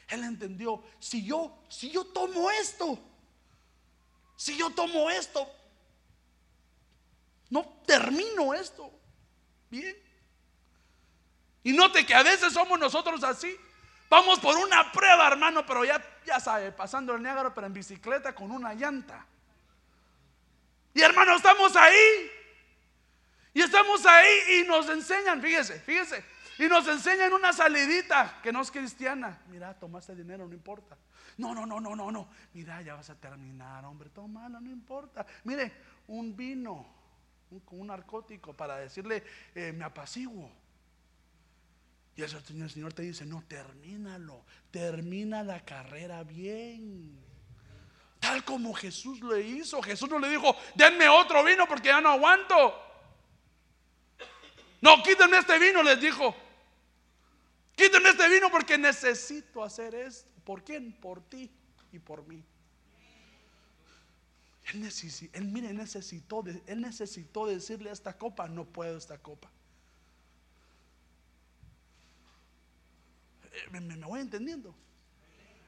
[0.08, 2.98] Él entendió, si yo, si yo tomo esto,
[4.36, 5.46] si yo tomo esto,
[7.54, 8.90] no termino esto.
[9.70, 9.96] Bien.
[11.62, 13.56] Y note que a veces somos nosotros así.
[14.10, 18.34] Vamos por una prueba, hermano, pero ya, ya sabe, pasando el Niágara, pero en bicicleta
[18.34, 19.24] con una llanta.
[20.94, 22.30] Y hermano, estamos ahí.
[23.52, 26.24] Y estamos ahí y nos enseñan, fíjese, fíjese.
[26.58, 29.38] Y nos enseñan una salidita que no es cristiana.
[29.46, 30.96] Mira, tomaste dinero, no importa.
[31.36, 32.28] No, no, no, no, no, no.
[32.52, 35.24] Mira, ya vas a terminar, hombre, tómalo, no importa.
[35.44, 35.72] Mire,
[36.08, 37.03] un vino,
[37.50, 39.22] un, un narcótico para decirle,
[39.54, 40.50] eh, me apaciguo.
[42.16, 47.18] Y el Señor te dice, no, termínalo, termina la carrera bien.
[48.20, 49.82] Tal como Jesús le hizo.
[49.82, 52.80] Jesús no le dijo, denme otro vino porque ya no aguanto.
[54.80, 56.34] No, quítenme este vino, les dijo.
[57.74, 60.30] Quítenme este vino porque necesito hacer esto.
[60.44, 60.92] ¿Por quién?
[60.92, 61.50] Por ti
[61.90, 62.44] y por mí.
[64.72, 69.50] Él, necesitó, él mire, necesitó, él necesitó decirle a esta copa, no puedo esta copa.
[73.52, 74.74] Eh, me, me voy entendiendo.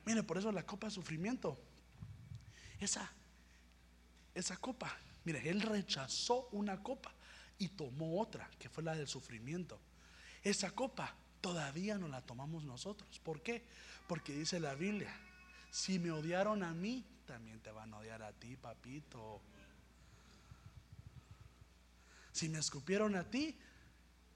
[0.04, 1.58] Mire, por eso la copa de sufrimiento
[2.80, 3.10] esa,
[4.34, 7.12] esa copa, mire, él rechazó una copa
[7.58, 9.80] y tomó otra, que fue la del sufrimiento.
[10.42, 13.18] Esa copa todavía no la tomamos nosotros.
[13.20, 13.64] ¿Por qué?
[14.06, 15.14] Porque dice la Biblia,
[15.70, 19.40] si me odiaron a mí, también te van a odiar a ti, papito.
[22.32, 23.58] Si me escupieron a ti,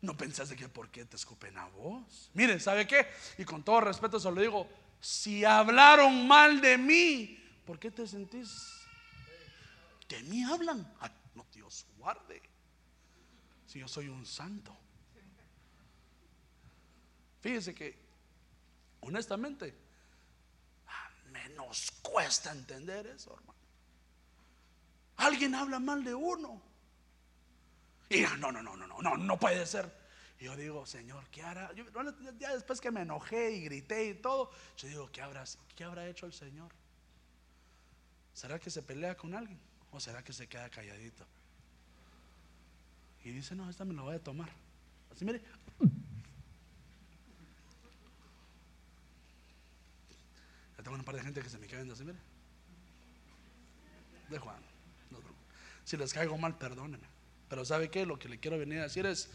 [0.02, 2.30] no pensaste que por qué te escupen a vos.
[2.34, 3.06] Mire, ¿sabe qué?
[3.38, 4.68] Y con todo respeto se lo digo,
[5.00, 8.80] si hablaron mal de mí, ¿Por qué te sentís?
[10.08, 10.92] De mí hablan.
[11.36, 12.42] no, Dios guarde.
[13.64, 14.76] Si yo soy un santo.
[17.40, 17.96] Fíjese que,
[19.02, 19.72] honestamente,
[21.42, 23.58] menos cuesta entender eso, hermano.
[25.16, 26.60] Alguien habla mal de uno.
[28.08, 30.00] Y no, no, no, no, no, no, no puede ser.
[30.40, 31.70] Y yo digo, Señor, ¿qué hará?
[32.38, 35.44] ya después que me enojé y grité y todo, yo digo, ¿qué habrá,
[35.76, 36.72] qué habrá hecho el Señor?
[38.32, 39.60] ¿Será que se pelea con alguien?
[39.92, 41.26] ¿O será que se queda calladito?
[43.22, 44.48] Y dice, no, esta me la voy a tomar.
[45.14, 45.42] Así mire.
[50.82, 52.18] Tengo un par de gente que se me caen así, mire.
[54.28, 54.62] De Juan.
[55.84, 57.06] si les caigo mal, perdónenme.
[57.48, 58.06] Pero ¿sabe qué?
[58.06, 59.28] Lo que le quiero venir a decir es,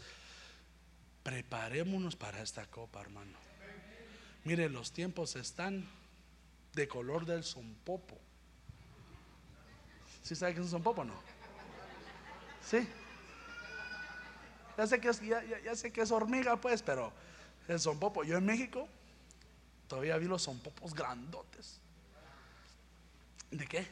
[1.22, 3.36] preparémonos para esta copa, hermano.
[4.44, 5.86] Mire, los tiempos están
[6.72, 8.18] de color del sompopo.
[10.22, 11.14] ¿Sí sabe que es un popo no?
[12.62, 12.88] Sí.
[14.76, 15.00] Ya sé
[15.92, 17.12] que es, hormiga, pues, pero
[17.68, 18.24] es son popo.
[18.24, 18.88] Yo en México
[19.88, 21.80] todavía vi los son popos grandotes.
[23.50, 23.86] ¿De qué?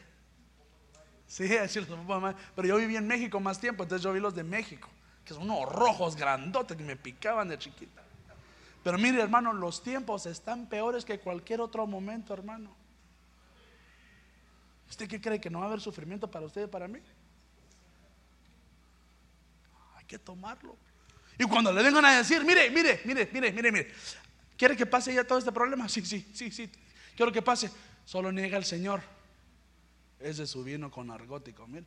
[1.26, 4.34] Sí, así los popos Pero yo viví en México más tiempo, entonces yo vi los
[4.34, 4.88] de México,
[5.24, 8.02] que son unos rojos grandotes que me picaban de chiquita.
[8.82, 12.70] Pero mire, hermano, los tiempos están peores que cualquier otro momento, hermano.
[14.90, 17.00] ¿Usted qué cree que no va a haber sufrimiento para usted y para mí?
[19.96, 20.76] hay que tomarlo.
[21.38, 23.94] Y cuando le vengan a decir, mire, mire, mire, mire, mire, mire,
[24.64, 25.90] ¿quiere que pase ya todo este problema?
[25.90, 26.70] Sí, sí, sí, sí,
[27.14, 27.70] quiero que pase.
[28.06, 29.02] Solo niega al Señor.
[30.18, 31.84] Es de su vino con narcótico, mire.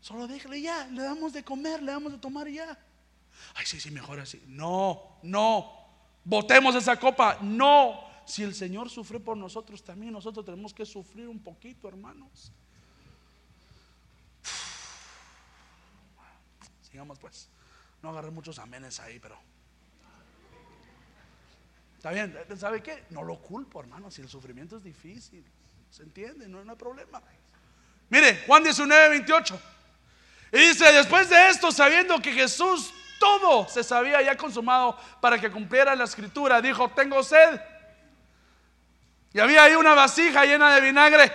[0.00, 2.76] Solo déjale ya, le damos de comer, le damos de tomar ya.
[3.54, 4.42] Ay, sí, sí, mejor así.
[4.48, 5.70] No, no.
[6.24, 7.38] Botemos esa copa.
[7.40, 8.00] No.
[8.26, 12.50] Si el Señor sufre por nosotros, también nosotros tenemos que sufrir un poquito, hermanos.
[16.82, 17.48] Sigamos pues.
[18.02, 19.51] No agarré muchos amenes ahí, pero.
[22.02, 23.04] Está bien, ¿sabe qué?
[23.10, 25.44] No lo culpo, hermano, si el sufrimiento es difícil.
[25.88, 26.48] ¿Se entiende?
[26.48, 27.22] No, no hay problema.
[28.08, 29.60] Mire, Juan 19, 28.
[30.50, 35.48] Y dice, después de esto, sabiendo que Jesús todo se sabía ya consumado para que
[35.48, 37.60] cumpliera la escritura, dijo, tengo sed.
[39.32, 41.32] Y había ahí una vasija llena de vinagre.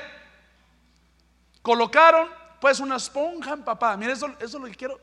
[1.61, 2.27] Colocaron
[2.59, 3.95] pues una esponja empapada.
[3.95, 4.99] Mire, eso, eso es lo que quiero.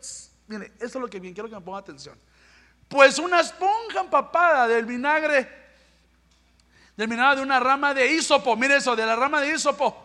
[0.46, 2.20] Mire, eso es lo que bien quiero que me ponga atención.
[2.94, 5.48] Pues una esponja empapada del vinagre,
[6.96, 8.54] del vinagre de una rama de hisopo.
[8.54, 10.00] Mire eso, de la rama de hisopo.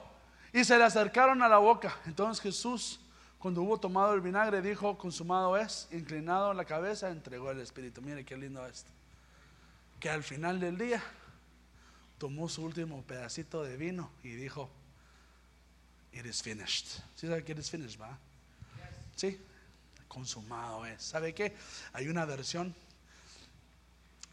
[0.52, 1.96] Y se le acercaron a la boca.
[2.08, 3.00] Entonces Jesús,
[3.38, 5.88] cuando hubo tomado el vinagre, dijo: Consumado es.
[5.92, 8.02] Inclinado la cabeza, entregó el espíritu.
[8.02, 8.90] Mire qué lindo esto.
[10.00, 11.00] Que al final del día
[12.18, 14.68] tomó su último pedacito de vino y dijo:
[16.12, 16.88] It is finished.
[17.14, 18.18] ¿Sí sabe que it is finished, va?
[19.16, 19.40] Sí,
[20.10, 21.02] consumado es.
[21.02, 21.56] ¿Sabe qué?
[21.94, 22.76] Hay una versión,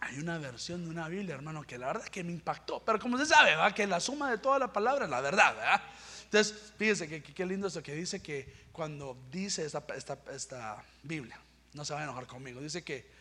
[0.01, 2.83] hay una versión de una Biblia, hermano, que la verdad que me impactó.
[2.85, 3.73] Pero como se sabe, ¿va?
[3.73, 5.83] Que la suma de toda la palabra es la verdad, ¿verdad?
[6.25, 11.39] Entonces, fíjese que qué lindo eso que dice que cuando dice esta, esta, esta Biblia,
[11.73, 13.15] no se va a enojar conmigo, dice que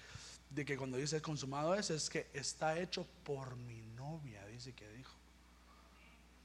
[0.49, 4.89] de que cuando dice consumado es, es que está hecho por mi novia, dice que
[4.89, 5.13] dijo.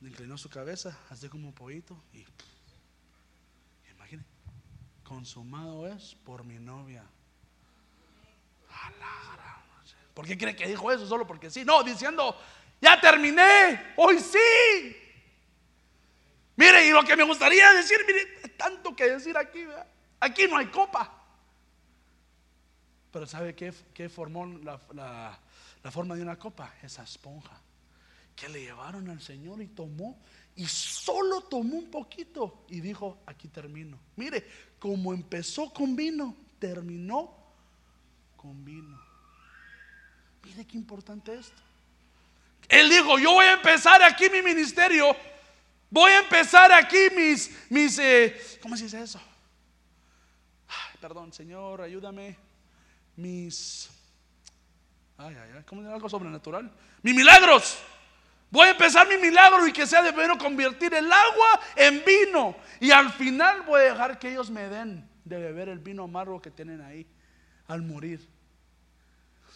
[0.00, 2.24] Inclinó su cabeza, así como un pollito y
[5.10, 7.04] consumado es por mi novia.
[10.14, 11.04] ¿Por qué cree que dijo eso?
[11.04, 11.64] Solo porque sí.
[11.64, 12.36] No, diciendo,
[12.80, 14.96] ya terminé, hoy sí.
[16.54, 19.66] Mire, y lo que me gustaría decir, mire, tanto que decir aquí,
[20.20, 21.12] aquí no hay copa.
[23.10, 26.72] Pero ¿sabe qué, qué formó la, la, forma de una copa?
[26.84, 27.60] Esa esponja
[28.36, 30.22] que le llevaron al Señor y tomó
[30.54, 33.98] y solo tomó un poquito y dijo, aquí termino.
[34.14, 37.32] Mire, como empezó con vino, terminó
[38.36, 38.98] con vino.
[40.42, 41.62] Mire qué importante esto.
[42.68, 45.14] Él dijo, yo voy a empezar aquí mi ministerio,
[45.90, 49.20] voy a empezar aquí mis, mis, eh, ¿cómo se dice eso?
[51.00, 52.36] perdón, Señor, ayúdame
[53.16, 53.88] mis,
[55.16, 56.70] ay, ay, ay, ¿cómo es algo sobrenatural?
[57.02, 57.78] Mis milagros.
[58.50, 62.56] Voy a empezar mi milagro y que sea de vino convertir el agua en vino.
[62.80, 66.42] Y al final voy a dejar que ellos me den de beber el vino amargo
[66.42, 67.06] que tienen ahí
[67.68, 68.28] al morir.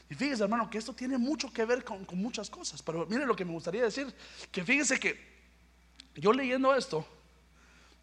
[0.09, 2.83] Y fíjese, hermano, que esto tiene mucho que ver con, con muchas cosas.
[2.83, 4.15] Pero mire lo que me gustaría decir:
[4.53, 5.19] que fíjese que
[6.15, 7.05] yo leyendo esto,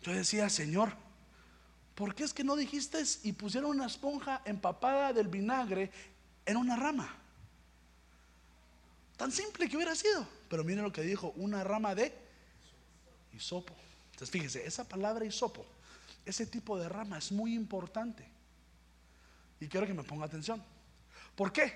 [0.02, 0.92] yo decía, Señor,
[1.96, 5.90] ¿por qué es que no dijiste y pusieron una esponja empapada del vinagre
[6.46, 7.16] en una rama?
[9.16, 10.41] Tan simple que hubiera sido.
[10.52, 12.14] Pero miren lo que dijo, una rama de
[13.32, 13.74] hisopo.
[14.12, 15.66] Entonces fíjese, esa palabra hisopo,
[16.26, 18.28] ese tipo de rama es muy importante.
[19.62, 20.62] Y quiero que me ponga atención.
[21.36, 21.74] ¿Por qué?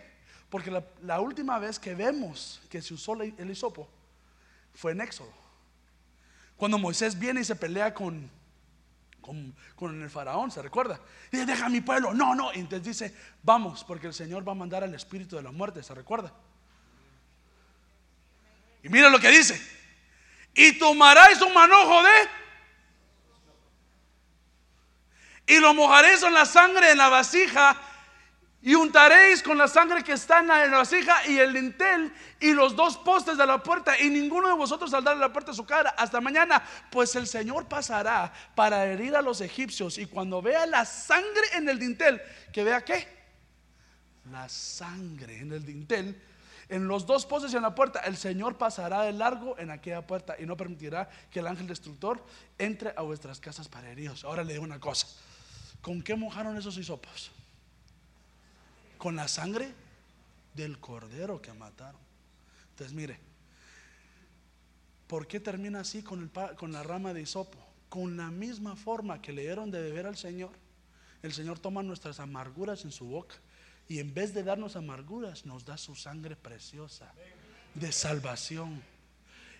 [0.49, 3.87] Porque la, última vez que vemos que se usó el hisopo
[4.73, 5.31] fue en Éxodo.
[6.57, 8.29] Cuando Moisés viene y se pelea con,
[9.21, 10.99] con, el faraón, ¿se recuerda?
[11.31, 12.13] Y dice, deja mi pueblo.
[12.13, 12.53] No, no.
[12.53, 15.81] Y entonces dice, vamos, porque el Señor va a mandar al espíritu de la muerte,
[15.81, 16.33] ¿se recuerda?
[18.85, 19.59] Y mira lo que dice.
[20.53, 22.11] Y tomaréis un manojo de...
[25.47, 27.81] Y lo mojaréis en la sangre en la vasija
[28.61, 32.75] y untaréis con la sangre que está en la vasija y el lintel y los
[32.75, 35.65] dos postes de la puerta y ninguno de vosotros saldrá de la puerta de su
[35.65, 40.67] cara hasta mañana, pues el Señor pasará para herir a los egipcios y cuando vea
[40.67, 42.21] la sangre en el dintel,
[42.53, 43.07] que vea qué?
[44.31, 46.19] La sangre en el dintel,
[46.69, 50.05] en los dos postes y en la puerta, el Señor pasará de largo en aquella
[50.05, 52.23] puerta y no permitirá que el ángel destructor
[52.57, 54.23] entre a vuestras casas para heridos.
[54.23, 55.07] Ahora le digo una cosa,
[55.81, 57.31] ¿con qué mojaron esos hisopos?
[59.05, 59.71] con la sangre
[60.55, 62.01] del cordero que mataron.
[62.71, 63.19] Entonces, mire,
[65.05, 67.57] ¿por qué termina así con, el, con la rama de hisopo?
[67.89, 70.49] Con la misma forma que le dieron de beber al Señor,
[71.21, 73.35] el Señor toma nuestras amarguras en su boca
[73.87, 77.11] y en vez de darnos amarguras, nos da su sangre preciosa
[77.73, 78.83] de salvación.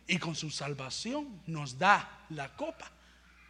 [0.07, 2.91] Y con su salvación nos da la copa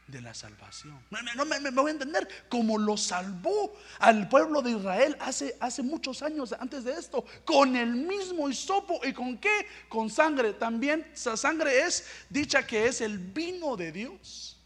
[0.07, 0.99] de la salvación.
[1.09, 6.21] No, me, voy a entender como lo salvó al pueblo de Israel hace, hace muchos
[6.21, 9.67] años antes de esto, con el mismo hisopo y con qué?
[9.89, 10.53] Con sangre.
[10.53, 14.57] También esa sangre es dicha que es el vino de Dios.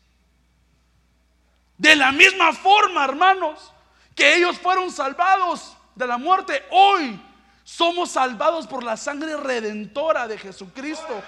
[1.77, 3.71] De la misma forma, hermanos,
[4.13, 7.21] que ellos fueron salvados de la muerte, hoy
[7.65, 11.21] somos salvados por la sangre redentora de Jesucristo.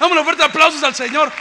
[0.00, 1.32] Un fuerte aplausos al Señor.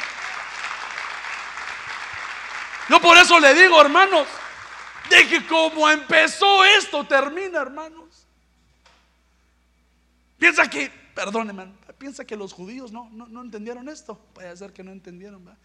[2.87, 4.27] Yo por eso le digo, hermanos,
[5.09, 8.27] de que como empezó esto, termina, hermanos.
[10.37, 14.19] Piensa que, perdóneme, piensa que los judíos no, no, entendieron esto.
[14.35, 15.57] Puede ser que no entendieron.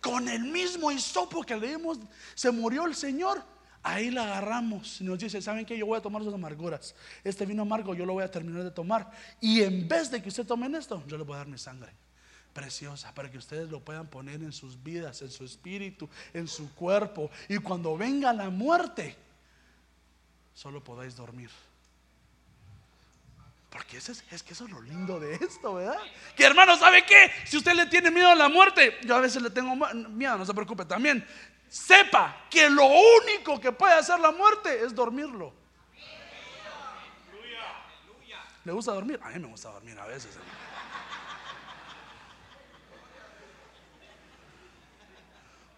[0.00, 1.98] Con el mismo hisopo que leímos,
[2.36, 3.57] se murió el Señor.
[3.88, 5.78] Ahí la agarramos y nos dice, ¿saben qué?
[5.78, 6.94] Yo voy a tomar sus amarguras.
[7.24, 9.10] Este vino amargo yo lo voy a terminar de tomar.
[9.40, 11.90] Y en vez de que usted tomen esto, yo le voy a dar mi sangre
[12.52, 16.70] preciosa para que ustedes lo puedan poner en sus vidas, en su espíritu, en su
[16.74, 17.30] cuerpo.
[17.48, 19.16] Y cuando venga la muerte,
[20.52, 21.48] solo podáis dormir.
[23.70, 25.96] Porque es, es que eso es lo lindo de esto, ¿verdad?
[26.36, 27.30] Que hermano, ¿sabe qué?
[27.46, 29.74] Si usted le tiene miedo a la muerte, yo a veces le tengo
[30.10, 31.26] miedo, no se preocupe también.
[31.68, 35.52] Sepa que lo único que puede hacer la muerte es dormirlo.
[38.64, 39.18] ¿Le gusta dormir?
[39.22, 40.38] A mí me gusta dormir a veces.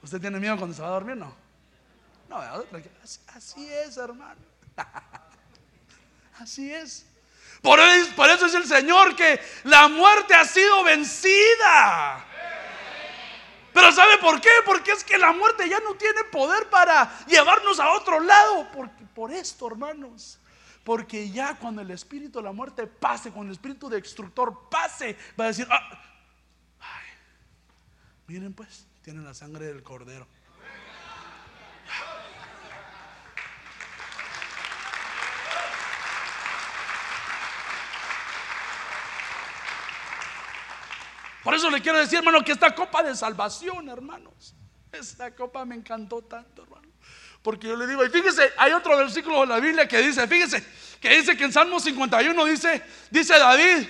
[0.02, 1.16] ¿Usted tiene miedo cuando se va a dormir?
[1.16, 1.34] No.
[2.28, 2.36] No,
[3.28, 4.40] así es, hermano.
[6.38, 7.04] Así es.
[7.60, 12.24] Por eso, por eso es el Señor que la muerte ha sido vencida.
[13.72, 14.50] Pero ¿sabe por qué?
[14.64, 18.66] Porque es que la muerte ya no tiene poder para llevarnos a otro lado.
[19.14, 20.38] Por esto, hermanos.
[20.84, 25.16] Porque ya cuando el espíritu de la muerte pase, cuando el espíritu de destructor pase,
[25.38, 26.02] va a decir, ah,
[28.26, 30.26] miren pues, tienen la sangre del cordero.
[41.42, 44.54] Por eso le quiero decir, hermano, que esta copa de salvación, hermanos,
[44.92, 46.88] esta copa me encantó tanto, hermano.
[47.42, 50.62] Porque yo le digo, y fíjese, hay otro versículo de la Biblia que dice, fíjese,
[51.00, 53.88] que dice que en Salmo 51 dice, dice David,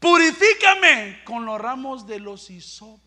[0.00, 3.04] purifícame con los ramos de los hisopos.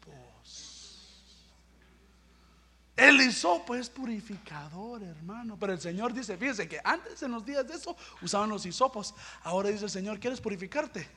[2.95, 5.55] El hisopo es purificador, hermano.
[5.59, 9.13] Pero el Señor dice, fíjese que antes en los días de eso usaban los hisopos.
[9.43, 11.07] Ahora dice el Señor, ¿quieres purificarte?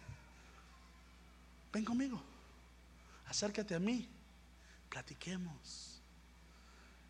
[1.73, 2.23] Ven conmigo.
[3.31, 4.09] Acércate a mí.
[4.89, 6.03] Platiquemos.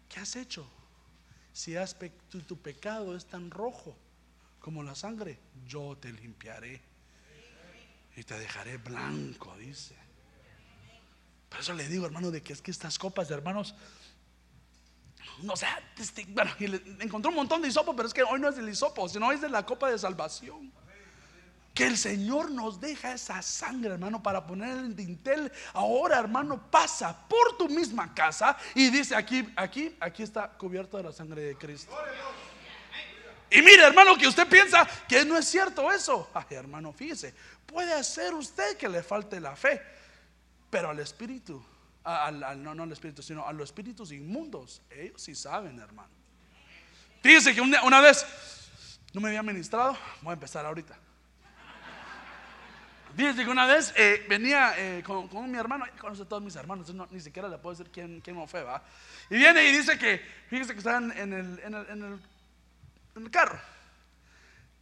[0.07, 0.71] ¿Qué has hecho?
[1.53, 1.97] Si has
[2.47, 3.97] tu pecado es tan rojo
[4.61, 6.83] como la sangre, yo te limpiaré
[8.15, 9.97] y te dejaré blanco, dice.
[11.49, 13.75] Por eso le digo, hermano, de que es que estas copas, de hermanos,
[15.43, 15.67] no sé,
[15.97, 16.51] este, bueno,
[17.01, 19.41] encontró un montón de hisopo, pero es que hoy no es del hisopo, sino es
[19.41, 20.71] de la copa de salvación.
[21.75, 25.51] Que el Señor nos deja esa sangre, hermano, para poner el dintel.
[25.73, 31.05] Ahora, hermano, pasa por tu misma casa y dice aquí, aquí, aquí está cubierto de
[31.05, 31.97] la sangre de Cristo.
[33.51, 36.29] Y mire, hermano, que usted piensa que no es cierto eso.
[36.35, 37.35] Ay, hermano, fíjese,
[37.67, 39.81] puede ser usted que le falte la fe,
[40.71, 41.65] pero al Espíritu
[42.05, 44.83] no, no al espíritu, sino a los espíritus inmundos.
[44.91, 46.11] Ellos sí saben, hermano.
[47.23, 48.25] Fíjense que una, vez
[49.13, 50.97] no me había ministrado, voy a empezar ahorita.
[53.21, 56.91] Fíjense que una vez eh, venía eh, con, mi hermano, conoce a todos mis hermanos,
[57.11, 58.83] ni siquiera le puedo decir quién, quién fue, ¿va?
[59.29, 63.61] Y viene y dice que, fíjense que estaban en el, en el, en el, carro.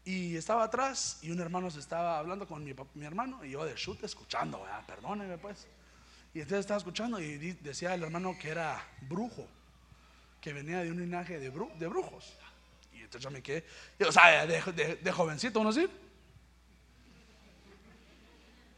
[0.05, 3.65] Y estaba atrás y un hermano se estaba hablando con mi, mi hermano y yo
[3.65, 5.67] de chute escuchando, perdóneme pues.
[6.33, 9.49] Y entonces estaba escuchando y decía el hermano que era brujo,
[10.41, 12.37] que venía de un linaje de, de brujos.
[12.93, 13.65] Y entonces yo me quedé,
[14.07, 15.89] o sea, de, jovencito, ¿no sí?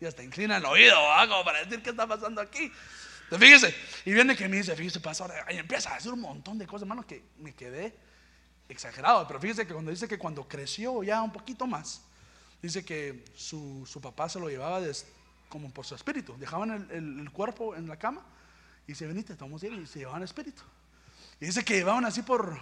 [0.00, 2.72] Y hasta inclina el oído, hago para decir qué está pasando aquí.
[3.24, 3.74] Entonces, fíjese,
[4.06, 6.82] y viene que me dice, fíjese, pastor, y empieza a decir un montón de cosas,
[6.82, 7.94] hermano, que me quedé
[8.68, 9.26] exagerado.
[9.26, 12.02] Pero fíjese que cuando dice que cuando creció ya un poquito más,
[12.62, 14.80] dice que su, su papá se lo llevaba
[15.48, 16.36] como por su espíritu.
[16.38, 18.24] Dejaban el, cuerpo en la cama
[18.86, 20.62] y se veniste, estamos bien, y se llevaban espíritu.
[21.40, 22.60] Y dice que llevaban así por,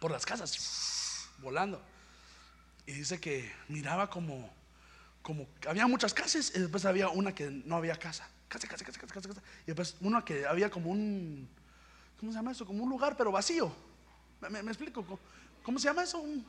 [0.00, 1.80] por las casas, volando.
[2.86, 4.52] Y dice que miraba como,
[5.24, 8.28] como, había muchas casas y después había una que no había casa.
[8.46, 9.42] Casa, casa, casa, casa, casa.
[9.62, 11.48] Y después una que había como un,
[12.20, 12.66] ¿cómo se llama eso?
[12.66, 13.74] Como un lugar pero vacío.
[14.50, 15.18] Me, explico,
[15.62, 16.20] ¿cómo se llama eso?
[16.20, 16.46] Un,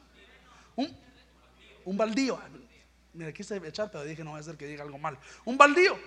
[0.75, 0.97] un,
[1.85, 2.37] un baldío.
[3.13, 5.17] Mira, quise echar, pero dije, no voy a hacer que diga algo mal.
[5.45, 5.97] Un baldío.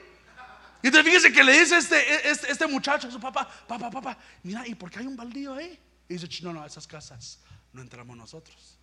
[0.83, 4.19] Y te fíjese que le dice este, este, este, muchacho a su papá, papá, papá,
[4.43, 5.81] mira, ¿y por qué hay un baldío ahí?
[6.07, 7.41] Y dice, no, no, esas casas
[7.73, 8.79] no entramos nosotros.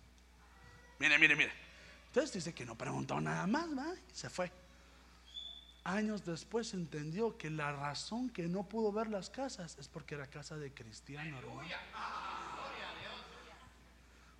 [0.98, 1.66] Mire, mire, mire.
[2.16, 3.92] Entonces dice que no preguntó nada más, ¿va?
[3.94, 4.50] Y se fue.
[5.84, 10.26] Años después entendió que la razón que no pudo ver las casas es porque era
[10.26, 11.68] casa de cristiano, hermano.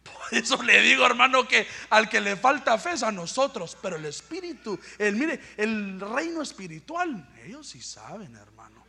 [0.05, 3.97] Por eso le digo, hermano, que al que le falta fe es a nosotros, pero
[3.97, 8.83] el espíritu, el mire, el reino espiritual, ellos sí saben, hermano.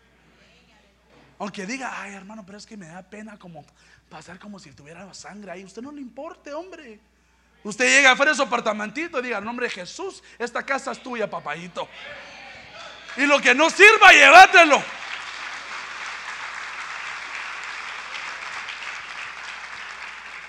[1.39, 3.65] Aunque diga, ay, hermano, pero es que me da pena como
[4.07, 5.65] pasar como si tuviera sangre ahí.
[5.65, 7.01] Usted no le importe, hombre.
[7.64, 11.30] Usted llega afuera de su apartamentito y diga, nombre de Jesús, esta casa es tuya,
[11.30, 11.88] papayito.
[13.18, 14.82] Y lo que no sirva, llévatelo.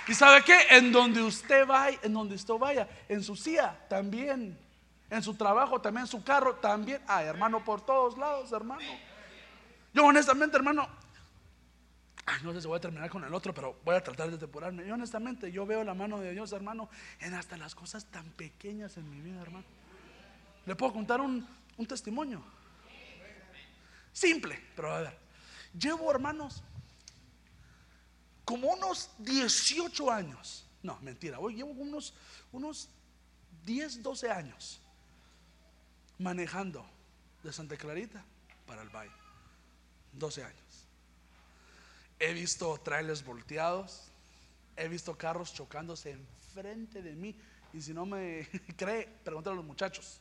[0.09, 0.57] ¿Y sabe qué?
[0.71, 4.59] En donde usted vaya, en donde usted vaya, en su silla también,
[5.11, 7.03] en su trabajo también, en su carro también.
[7.07, 8.81] Ay, hermano, por todos lados, hermano.
[9.93, 10.89] Yo honestamente, hermano,
[12.43, 14.87] no sé si voy a terminar con el otro, pero voy a tratar de depurarme.
[14.87, 16.89] Yo honestamente, yo veo la mano de Dios, hermano,
[17.21, 19.65] en hasta las cosas tan pequeñas en mi vida, hermano.
[20.67, 22.43] Le puedo contar un, un testimonio.
[24.13, 25.19] Simple, pero a ver.
[25.79, 26.63] Llevo, hermanos,
[28.45, 30.67] como unos 18 años.
[30.83, 32.15] No, mentira, hoy llevo unos,
[32.53, 32.89] unos
[33.65, 34.81] 10, 12 años
[36.19, 36.85] manejando
[37.43, 38.25] de Santa Clarita
[38.67, 39.13] para el Valle.
[40.13, 40.68] 12 años.
[42.21, 44.11] He visto trailers volteados,
[44.77, 47.35] he visto carros chocándose enfrente de mí.
[47.73, 50.21] Y si no me cree, pregúntale a los muchachos.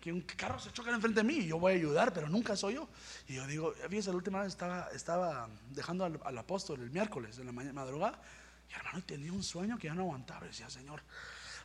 [0.00, 2.56] Que un carro se choca enfrente de mí y yo voy a ayudar, pero nunca
[2.56, 2.88] soy yo.
[3.28, 7.46] Y yo digo, fíjese, la última vez estaba, estaba dejando al, apóstol el miércoles en
[7.46, 8.20] la madrugada.
[8.68, 10.46] Y hermano, tenía un sueño que ya no aguantaba.
[10.46, 11.02] Decía, Señor,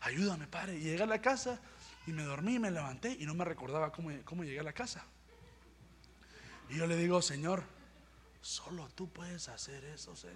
[0.01, 0.77] ayúdame, Padre.
[0.77, 1.59] Y llegué a la casa
[2.05, 4.73] y me dormí y me levanté y no me recordaba cómo, cómo llegué a la
[4.73, 5.03] casa.
[6.69, 7.63] Y yo le digo, Señor,
[8.41, 10.35] Solo tú puedes hacer eso, Señor.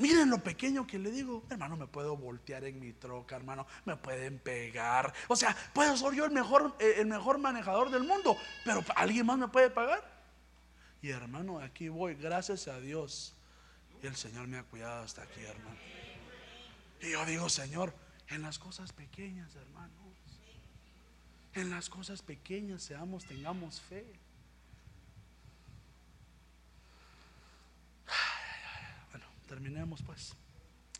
[0.00, 3.96] Miren lo pequeño que le digo, hermano, me puedo voltear en mi troca, hermano, me
[3.98, 5.12] pueden pegar.
[5.28, 8.34] O sea, puedo ser yo el mejor, eh, el mejor manejador del mundo,
[8.64, 10.02] pero alguien más me puede pagar.
[11.02, 13.34] Y hermano, aquí voy, gracias a Dios.
[14.02, 15.76] Y el Señor me ha cuidado hasta aquí, hermano.
[17.02, 17.94] Y yo digo, Señor,
[18.28, 19.90] en las cosas pequeñas, hermanos,
[21.52, 24.06] en las cosas pequeñas seamos, tengamos fe.
[29.50, 30.32] Terminemos pues.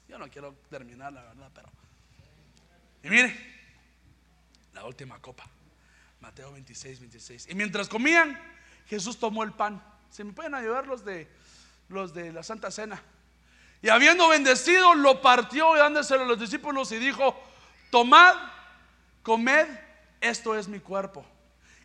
[0.09, 1.69] Yo no quiero terminar, la verdad, pero...
[3.05, 3.33] Y mire,
[4.75, 5.49] la última copa.
[6.21, 7.47] Mateo 26, 26.
[7.49, 8.37] Y mientras comían,
[8.89, 9.81] Jesús tomó el pan.
[10.11, 11.29] ¿Se me pueden ayudar los de,
[11.89, 13.01] los de la Santa Cena?
[13.83, 17.41] Y habiendo bendecido, lo partió y dándoselo a los discípulos y dijo,
[17.93, 18.35] tomad,
[19.23, 19.69] comed,
[20.21, 21.25] esto es mi cuerpo.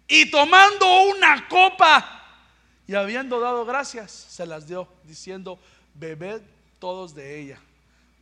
[0.08, 2.24] Y tomando una copa
[2.88, 5.60] y habiendo dado gracias, se las dio, diciendo,
[5.94, 6.42] bebed
[6.86, 7.60] todos de ella,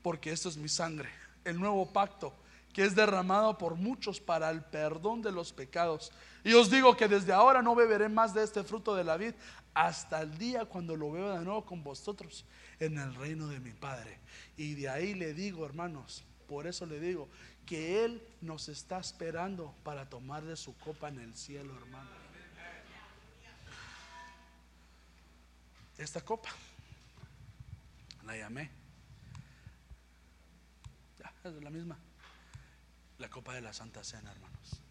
[0.02, 1.10] porque esto es mi sangre,
[1.44, 2.34] el nuevo pacto
[2.72, 6.14] que es derramado por muchos para el perdón de los pecados.
[6.46, 9.34] Y os digo que desde ahora no beberé más de este fruto de la vid
[9.74, 12.46] hasta el día cuando lo veo de nuevo con vosotros
[12.80, 14.18] en el reino de mi Padre.
[14.56, 17.28] Y de ahí le digo, hermanos, por eso le digo
[17.66, 22.10] que Él nos está esperando para tomar de su copa en el cielo, hermano.
[25.98, 26.50] Esta copa
[28.26, 28.70] la llamé.
[31.20, 31.98] Ya, es la misma.
[33.20, 34.82] La copa de la Santa Cena, hermanos.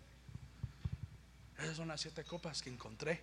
[1.58, 3.22] Esas son las siete copas que encontré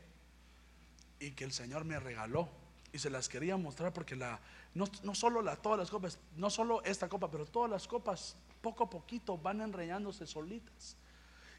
[1.19, 2.49] y que el Señor me regaló.
[2.91, 4.39] Y se las quería mostrar porque la,
[4.73, 8.35] no, no solo la, todas las copas, no solo esta copa, pero todas las copas,
[8.61, 10.95] poco a poquito van enrollándose solitas.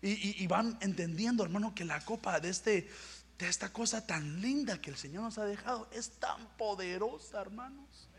[0.03, 2.90] Y, y, van entendiendo, hermano, que la copa de, este,
[3.38, 8.10] de esta cosa tan linda que el Señor nos ha dejado es tan poderosa, hermanos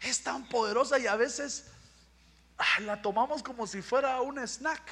[0.00, 1.70] es tan poderosa y a veces
[2.58, 4.82] ah, la tomamos como si fuera un snack.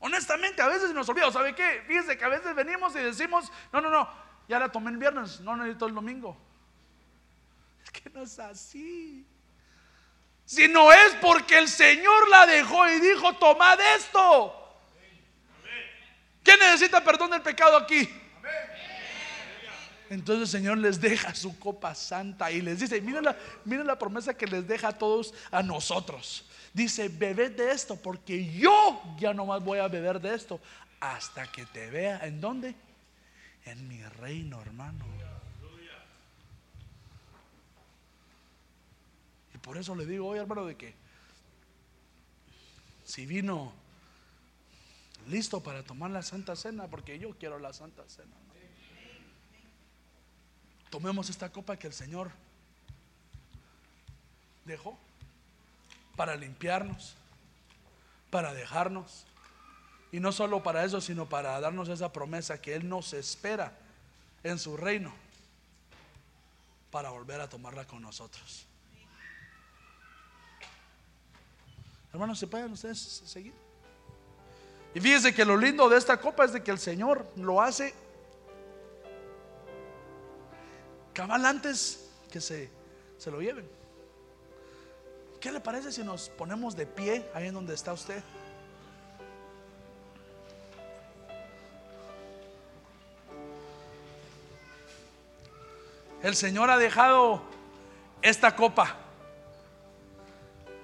[0.00, 1.30] Honestamente, a veces nos olvida.
[1.30, 1.84] ¿Sabe qué?
[1.86, 4.08] Fíjense que a veces venimos y decimos, no, no, no,
[4.48, 6.36] ya la tomé el viernes, no necesito el domingo.
[7.84, 9.24] Es que no es así.
[10.44, 14.58] Si no es porque el Señor la dejó y dijo, tomad esto.
[16.42, 18.08] ¿Quién necesita perdón del pecado aquí?
[20.12, 24.34] Entonces el Señor les deja su copa santa y les dice, miren la, la promesa
[24.34, 26.44] que les deja a todos a nosotros.
[26.74, 30.60] Dice, bebed de esto porque yo ya no más voy a beber de esto
[31.00, 32.26] hasta que te vea.
[32.26, 32.74] ¿En dónde?
[33.64, 35.06] En mi reino, hermano.
[39.54, 40.94] Y por eso le digo hoy, hermano, de que
[43.04, 43.72] si vino
[45.26, 48.41] listo para tomar la Santa Cena, porque yo quiero la Santa Cena.
[50.92, 52.30] Tomemos esta copa que el Señor
[54.66, 54.98] dejó
[56.16, 57.14] para limpiarnos,
[58.28, 59.24] para dejarnos.
[60.12, 63.72] Y no solo para eso, sino para darnos esa promesa que Él nos espera
[64.42, 65.14] en su reino
[66.90, 68.66] para volver a tomarla con nosotros.
[72.12, 73.54] Hermanos, ¿se pueden ustedes seguir?
[74.94, 77.94] Y fíjense que lo lindo de esta copa es de que el Señor lo hace
[81.12, 82.70] cabal antes que se,
[83.18, 83.68] se lo lleven.
[85.40, 88.22] ¿Qué le parece si nos ponemos de pie ahí en donde está usted?
[96.22, 97.42] El Señor ha dejado
[98.22, 98.96] esta copa,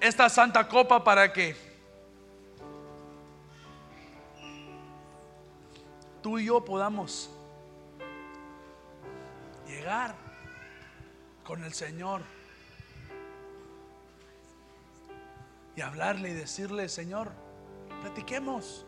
[0.00, 1.54] esta santa copa para que
[6.20, 7.30] tú y yo podamos
[11.44, 12.20] con el Señor
[15.76, 17.32] y hablarle y decirle, Señor,
[18.02, 18.84] platiquemos.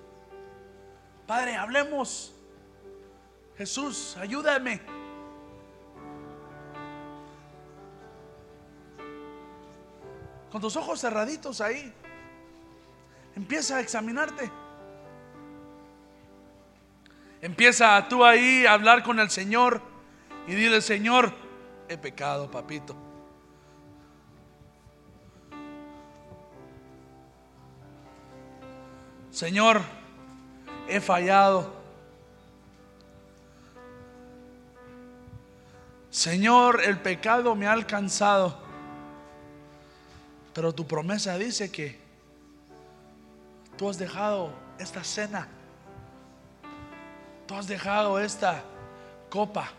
[1.27, 2.35] Padre, hablemos.
[3.57, 4.83] Jesús, ayúdame.
[10.53, 11.95] Con tus ojos cerraditos ahí,
[13.37, 14.51] empieza a examinarte.
[17.41, 19.90] Empieza tú ahí a hablar con el Señor
[20.51, 21.33] y dile, Señor,
[21.89, 22.97] he pecado, papito.
[29.31, 29.81] Señor,
[30.89, 31.73] he fallado.
[36.11, 38.59] Señor, el pecado me ha alcanzado.
[40.53, 41.97] Pero tu promesa dice que
[43.77, 45.47] tú has dejado esta cena.
[47.47, 48.65] Tú has dejado esta
[49.31, 49.75] copa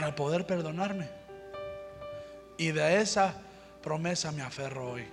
[0.00, 1.08] para poder perdonarme.
[2.56, 3.34] Y de esa
[3.82, 5.04] promesa me aferro hoy.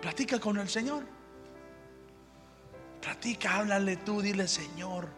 [0.00, 1.02] Platica con el Señor.
[3.00, 5.08] Platica, háblale tú, dile Señor,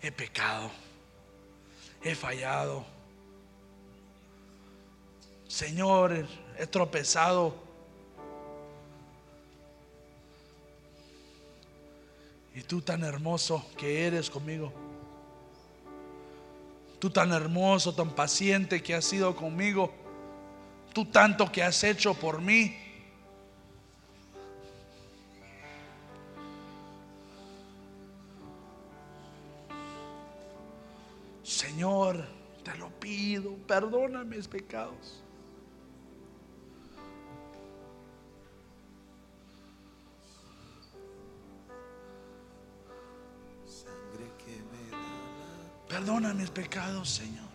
[0.00, 0.70] he pecado,
[2.02, 2.86] he fallado.
[5.48, 7.63] Señor, he tropezado.
[12.66, 14.72] Tú tan hermoso que eres conmigo.
[16.98, 19.92] Tú tan hermoso, tan paciente que has sido conmigo.
[20.92, 22.76] Tú tanto que has hecho por mí.
[31.42, 32.24] Señor,
[32.62, 35.23] te lo pido, perdona mis pecados.
[45.94, 47.46] Perdona mis pecados, Señor.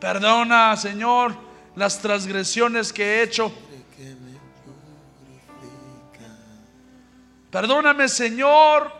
[0.00, 1.34] Perdona, Señor,
[1.76, 3.52] las transgresiones que he hecho.
[7.50, 8.90] Perdóname, Señor,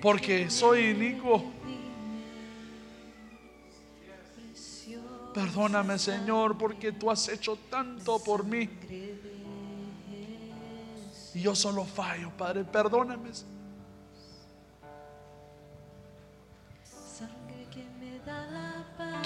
[0.00, 1.52] porque soy inicuo.
[5.34, 8.70] Perdóname, Señor, porque tú has hecho tanto por mí.
[11.34, 12.64] Y yo solo fallo, Padre.
[12.64, 13.51] Perdóname.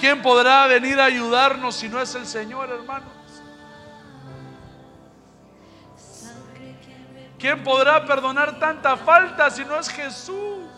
[0.07, 3.11] ¿Quién podrá venir a ayudarnos si no es el Señor, hermanos?
[7.37, 10.69] ¿Quién podrá perdonar tanta falta si no es Jesús?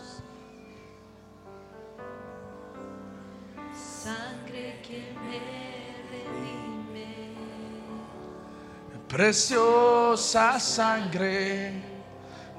[9.06, 11.84] Preciosa sangre,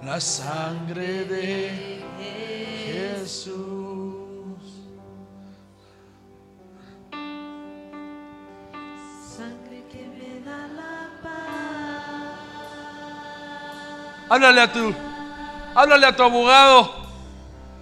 [0.06, 2.02] la sangre de
[3.20, 4.11] Jesús.
[14.32, 14.96] Háblale a tu,
[15.76, 16.90] háblale a tu abogado.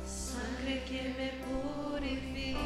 [0.03, 2.57] Sangre que me purifica.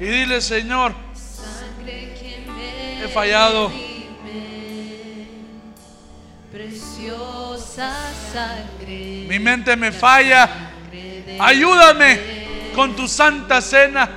[0.00, 3.70] Y dile, Señor, Sangre que me he fallado.
[6.50, 7.94] Preciosa
[8.32, 9.26] sangre.
[9.28, 10.50] Mi mente me falla.
[11.38, 12.18] Ayúdame
[12.74, 14.10] con tu santa cena.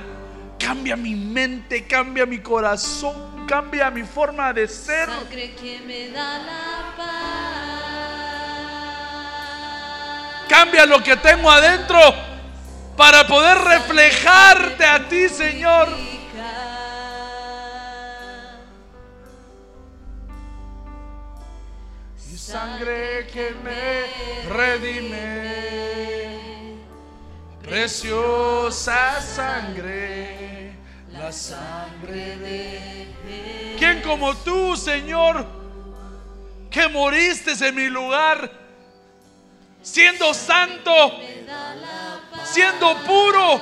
[0.58, 3.14] Cambia mi mente, cambia mi corazón,
[3.46, 5.08] cambia mi forma de ser.
[5.08, 7.06] Sangre que me da la paz.
[10.48, 11.98] Cambia lo que tengo adentro.
[12.96, 15.88] para poder reflejarte a ti, Señor.
[22.32, 24.06] Y sangre que me
[24.48, 25.86] redime,
[27.62, 30.35] preciosa sangre,
[31.26, 33.76] la sangre de...
[33.76, 35.44] ¿Quién como tú, Señor,
[36.70, 38.48] que moriste en mi lugar,
[39.82, 40.92] siendo santo,
[42.44, 43.60] siendo puro,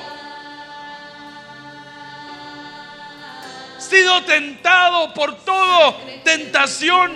[3.79, 7.13] sido tentado por todo tentación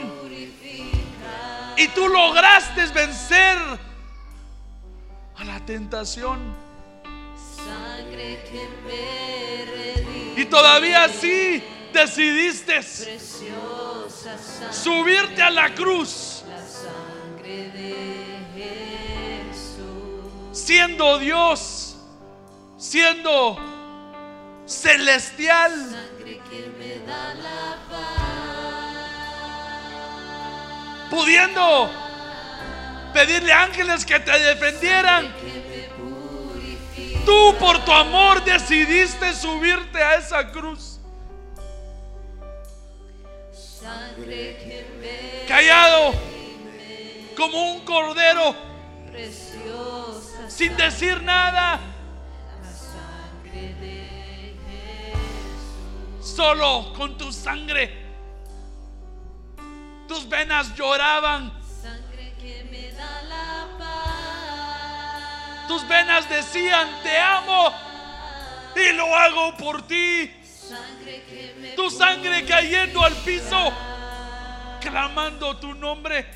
[1.77, 3.59] y tú lograste vencer
[5.37, 6.57] a la tentación
[7.55, 8.79] Sangre que
[10.39, 11.63] y todavía así
[11.93, 12.81] decidiste
[14.71, 16.45] subirte a la cruz
[20.69, 21.97] siendo Dios,
[22.77, 23.57] siendo
[24.67, 25.73] celestial.
[31.11, 31.91] Pudiendo
[33.15, 35.35] pedirle ángeles que te defendieran.
[37.29, 40.99] Tú por tu amor decidiste subirte a esa cruz,
[45.47, 46.15] callado
[47.37, 48.57] como un cordero,
[50.49, 51.79] sin decir nada,
[56.23, 58.07] solo con tu sangre.
[60.09, 61.58] Tus venas lloraban,
[65.69, 67.73] tus venas decían, te amo
[68.75, 70.35] y lo hago por ti.
[71.77, 73.73] Tu sangre cayendo al piso,
[74.81, 76.27] clamando tu nombre,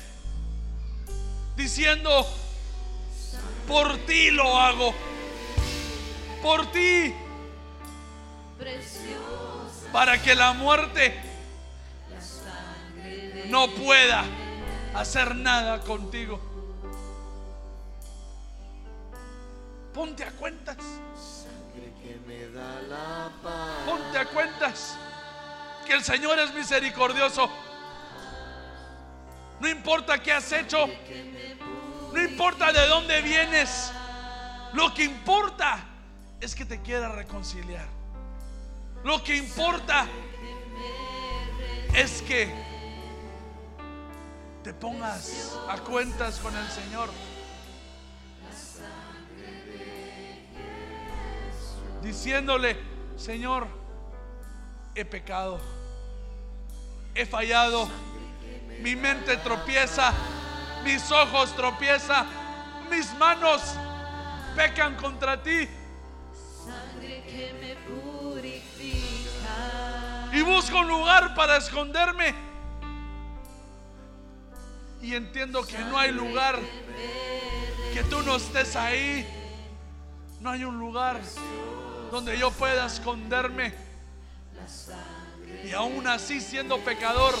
[1.55, 2.25] diciendo,
[3.67, 4.93] por ti lo hago,
[6.41, 7.13] por ti,
[9.91, 11.19] para que la muerte
[13.47, 14.23] no pueda
[14.93, 16.52] hacer nada contigo.
[19.93, 20.77] Ponte a cuentas,
[22.01, 23.69] que me da la paz.
[23.85, 24.97] ponte a cuentas
[25.85, 27.49] que el Señor es misericordioso.
[29.59, 30.87] No importa qué has hecho,
[32.11, 33.91] no importa de dónde vienes,
[34.73, 35.79] lo que importa
[36.41, 37.87] es que te quiera reconciliar.
[39.03, 40.07] Lo que importa
[41.93, 42.51] es que
[44.63, 47.09] te pongas a cuentas con el Señor.
[52.03, 52.77] Diciéndole,
[53.17, 53.65] Señor,
[54.93, 55.59] he pecado,
[57.15, 57.89] he fallado,
[58.81, 60.13] mi mente tropieza,
[60.83, 62.27] mis ojos tropiezan,
[62.91, 63.61] mis manos
[64.55, 65.67] pecan contra ti
[66.65, 69.57] sangre que me purifica.
[70.31, 72.33] y busco un lugar para esconderme.
[75.01, 76.57] Y entiendo que no hay lugar
[77.93, 79.27] que tú no estés ahí.
[80.39, 81.19] No hay un lugar
[82.13, 83.73] donde yo pueda esconderme.
[85.63, 87.33] Y aún así siendo pecador,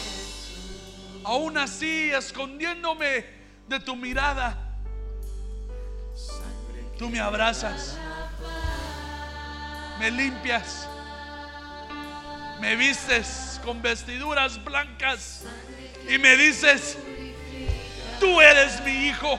[1.23, 3.23] aún así escondiéndome
[3.67, 4.57] de tu mirada,
[6.97, 7.99] tú me abrazas,
[9.99, 10.89] me limpias,
[12.59, 15.43] me vistes con vestiduras blancas
[16.09, 16.97] y me dices,
[18.19, 19.37] tú eres mi hijo,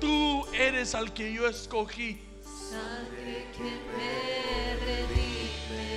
[0.00, 2.25] tú eres al que yo escogí.
[2.70, 5.88] Sangre que me redime.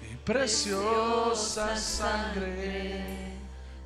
[0.00, 3.32] Mi preciosa sangre,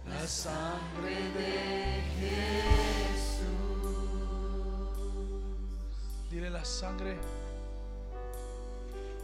[0.06, 3.48] la sangre de Jesús.
[6.30, 7.16] Dile la sangre,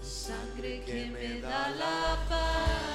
[0.00, 2.94] Sangre que me da la paz.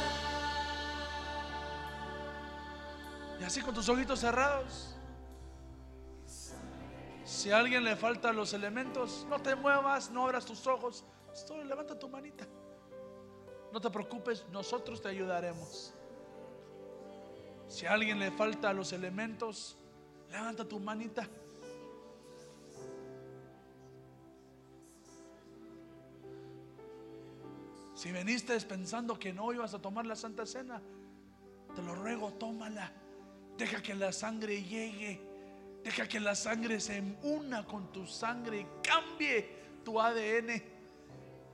[3.39, 4.98] y así con tus ojitos cerrados.
[7.29, 11.63] Si a alguien le faltan los elementos, no te muevas, no abras tus ojos, solo
[11.63, 12.47] levanta tu manita.
[13.71, 15.93] No te preocupes, nosotros te ayudaremos.
[17.67, 19.77] Si a alguien le falta los elementos,
[20.31, 21.29] levanta tu manita.
[27.93, 30.81] Si veniste pensando que no ibas a tomar la Santa Cena,
[31.75, 32.91] te lo ruego, tómala.
[33.55, 35.28] Deja que la sangre llegue.
[35.83, 40.61] Deja que la sangre se una con tu sangre y cambie tu ADN.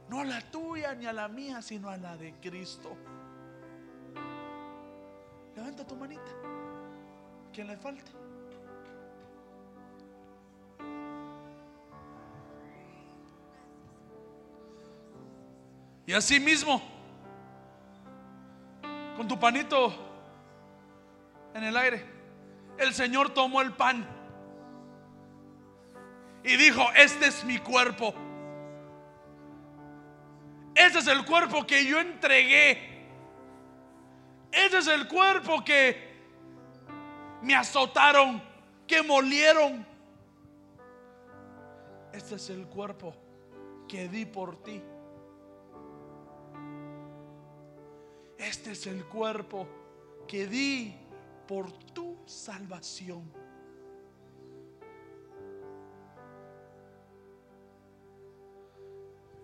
[0.10, 2.96] No a la tuya ni a la mía, sino a la de Cristo.
[5.56, 6.32] Levanta tu manita.
[7.54, 8.12] Que le falte.
[16.08, 16.82] Y así mismo,
[19.18, 19.92] con tu panito
[21.54, 22.14] en el aire
[22.78, 24.06] el Señor tomó el pan
[26.44, 28.14] y dijo, este es mi cuerpo.
[30.76, 33.08] Ese es el cuerpo que yo entregué.
[34.52, 36.16] Ese es el cuerpo que
[37.42, 38.42] me azotaron,
[38.88, 39.86] que molieron.
[42.14, 43.16] Este es el cuerpo
[43.88, 44.82] que di por ti.
[48.38, 49.68] Este es el cuerpo
[50.28, 50.96] que di
[51.48, 53.32] por tu salvación.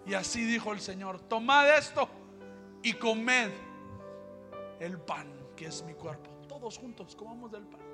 [0.05, 2.09] Y así dijo el Señor, tomad esto
[2.81, 3.51] y comed
[4.79, 6.31] el pan, que es mi cuerpo.
[6.47, 7.90] Todos juntos comamos del pan.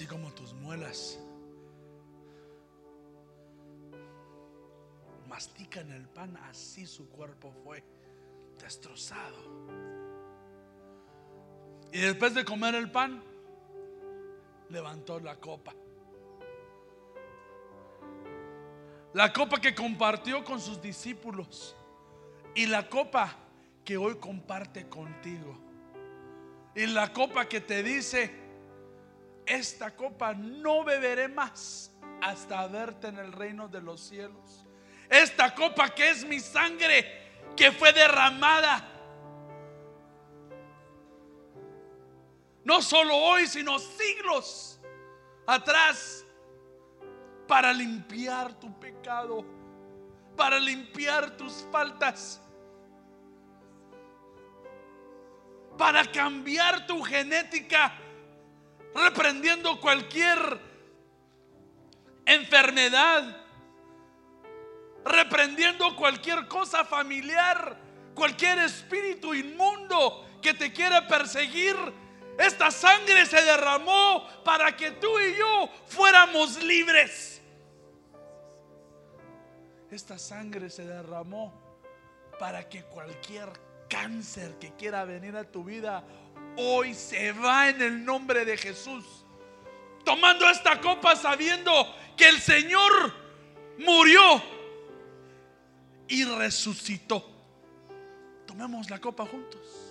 [0.00, 1.18] Así como tus muelas
[5.28, 7.84] mastican el pan, así su cuerpo fue
[8.58, 9.36] destrozado.
[11.92, 13.22] Y después de comer el pan,
[14.70, 15.74] levantó la copa.
[19.12, 21.76] La copa que compartió con sus discípulos
[22.54, 23.36] y la copa
[23.84, 25.58] que hoy comparte contigo.
[26.74, 28.39] Y la copa que te dice,
[29.50, 31.90] esta copa no beberé más
[32.22, 34.64] hasta verte en el reino de los cielos.
[35.08, 38.86] Esta copa que es mi sangre que fue derramada.
[42.62, 44.80] No solo hoy, sino siglos
[45.44, 46.24] atrás
[47.48, 49.44] para limpiar tu pecado,
[50.36, 52.40] para limpiar tus faltas,
[55.76, 57.92] para cambiar tu genética
[58.94, 60.58] reprendiendo cualquier
[62.26, 63.36] enfermedad,
[65.04, 67.76] reprendiendo cualquier cosa familiar,
[68.14, 71.76] cualquier espíritu inmundo que te quiera perseguir.
[72.38, 77.42] Esta sangre se derramó para que tú y yo fuéramos libres.
[79.90, 81.52] Esta sangre se derramó
[82.38, 83.50] para que cualquier
[83.88, 86.04] cáncer que quiera venir a tu vida
[86.56, 89.04] hoy se va en el nombre de Jesús.
[90.04, 91.72] Tomando esta copa sabiendo
[92.16, 93.14] que el Señor
[93.78, 94.42] murió
[96.08, 97.24] y resucitó.
[98.46, 99.90] Tomemos la copa juntos.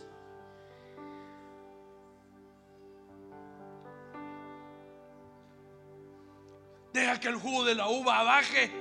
[6.91, 8.71] Deja que el jugo de la uva baje.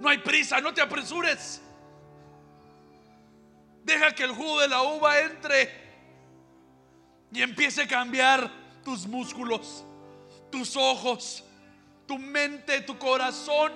[0.00, 1.62] No hay prisa, no te apresures.
[3.84, 5.83] Deja que el jugo de la uva entre
[7.34, 8.48] y empiece a cambiar
[8.84, 9.84] tus músculos,
[10.50, 11.44] tus ojos,
[12.06, 13.72] tu mente, tu corazón.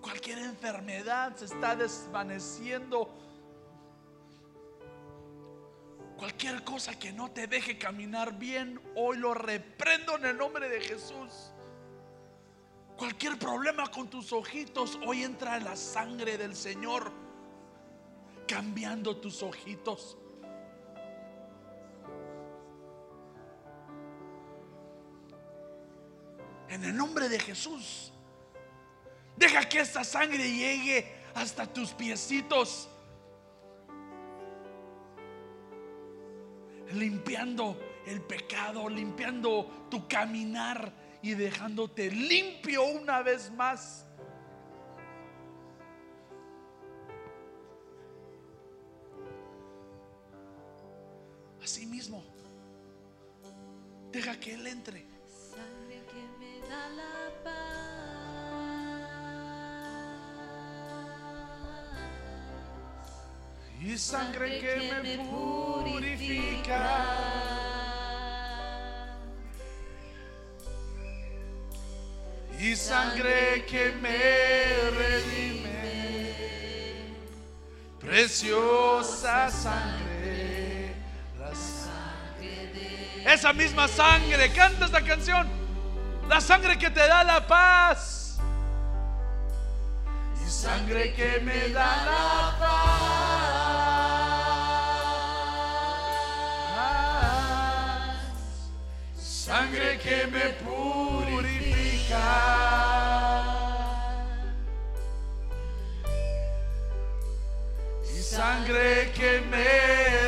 [0.00, 3.14] Cualquier enfermedad se está desvaneciendo.
[6.16, 10.80] Cualquier cosa que no te deje caminar bien, hoy lo reprendo en el nombre de
[10.80, 11.52] Jesús.
[12.96, 17.12] Cualquier problema con tus ojitos, hoy entra la sangre del Señor
[18.46, 20.16] cambiando tus ojitos.
[26.72, 28.10] En el nombre de Jesús.
[29.36, 32.88] Deja que esta sangre llegue hasta tus piecitos.
[36.94, 44.06] Limpiando el pecado, limpiando tu caminar y dejándote limpio una vez más.
[51.62, 52.24] Así mismo,
[54.10, 55.11] deja que Él entre
[56.72, 57.52] la paz.
[63.80, 66.84] Y sangre que me purifica.
[72.58, 75.82] Y sangre que me redime.
[77.98, 80.94] Preciosa sangre.
[81.38, 83.32] La sangre de...
[83.34, 84.52] Esa misma sangre.
[84.52, 85.61] Canta esta canción.
[86.32, 88.38] La sangre que te da la paz.
[90.42, 93.02] Y Sangre que me da la paz.
[99.14, 102.28] Sangre que me purifica.
[108.10, 110.21] Y sangre que me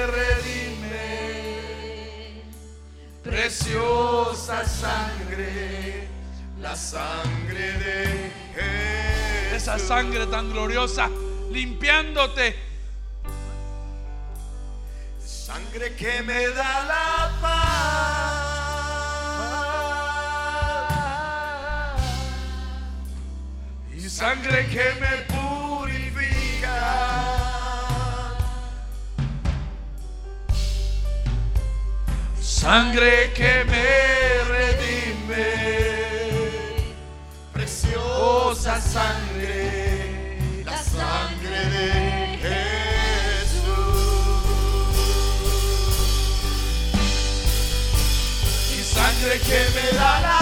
[3.35, 6.07] Preciosa sangre.
[6.61, 9.57] La sangre de Jesús.
[9.57, 11.11] esa sangre tan gloriosa,
[11.51, 12.55] limpiándote.
[15.19, 18.35] Sangre que me da la paz.
[23.97, 25.84] Y sangre que me purifica.
[32.65, 33.89] Sangre que me
[34.55, 35.49] redime.
[37.53, 40.39] Preciosa sangre.
[40.65, 41.91] La sangre de
[42.45, 43.67] Jesús.
[48.73, 50.34] Y sangre que me da la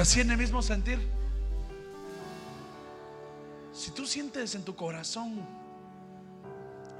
[0.00, 0.98] así en el mismo sentir.
[3.72, 5.46] Si tú sientes en tu corazón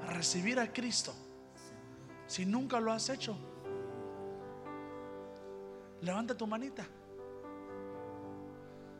[0.06, 1.14] recibir a Cristo,
[2.26, 3.36] si nunca lo has hecho,
[6.02, 6.86] levanta tu manita.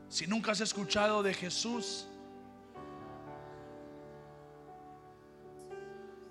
[0.09, 2.07] Si nunca has escuchado de Jesús,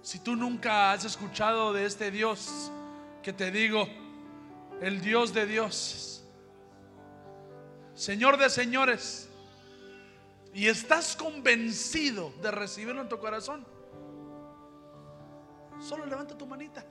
[0.02, 2.72] si tú nunca has escuchado de este Dios
[3.24, 3.88] que te digo,
[4.82, 6.19] el Dios de dioses,
[8.00, 9.28] Señor de señores,
[10.54, 13.68] y estás convencido de recibirlo en tu corazón,
[15.82, 16.86] solo levanta tu manita.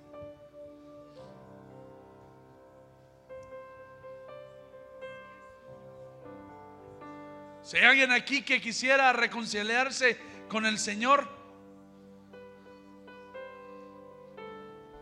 [7.63, 11.27] Si hay alguien aquí que quisiera reconciliarse con el Señor,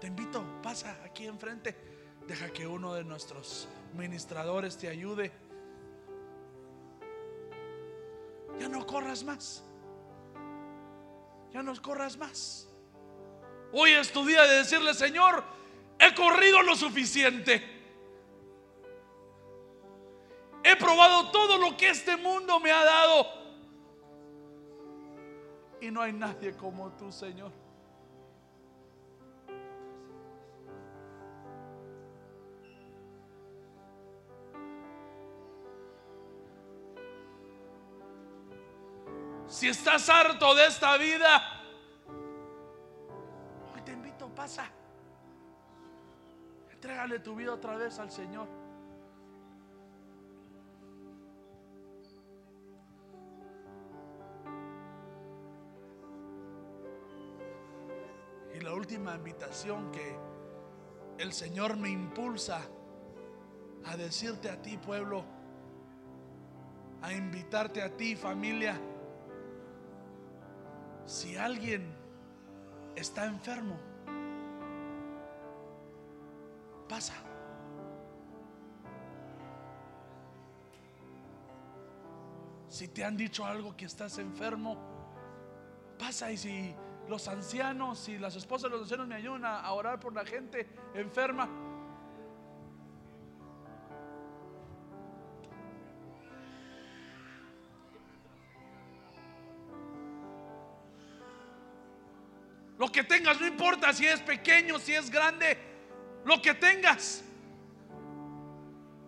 [0.00, 1.76] te invito, pasa aquí enfrente.
[2.28, 5.45] Deja que uno de nuestros ministradores te ayude.
[8.96, 9.62] Corras más.
[11.52, 12.66] Ya no corras más.
[13.70, 15.44] Hoy es tu día de decirle, Señor,
[15.98, 17.62] he corrido lo suficiente.
[20.64, 23.26] He probado todo lo que este mundo me ha dado.
[25.82, 27.52] Y no hay nadie como tú, Señor.
[39.56, 41.40] Si estás harto de esta vida,
[43.74, 44.66] hoy te invito, pasa.
[46.70, 48.46] Entrégale tu vida otra vez al Señor.
[58.54, 60.18] Y la última invitación que
[61.16, 62.60] el Señor me impulsa
[63.86, 65.24] a decirte a ti, pueblo,
[67.00, 68.78] a invitarte a ti, familia.
[71.06, 71.94] Si alguien
[72.96, 73.78] está enfermo,
[76.88, 77.14] pasa.
[82.68, 84.76] Si te han dicho algo que estás enfermo,
[85.96, 86.32] pasa.
[86.32, 86.74] Y si
[87.08, 90.24] los ancianos y las esposas de los ancianos me ayudan a, a orar por la
[90.24, 91.48] gente enferma,
[102.96, 105.58] que tengas, no importa si es pequeño, si es grande,
[106.24, 107.22] lo que tengas.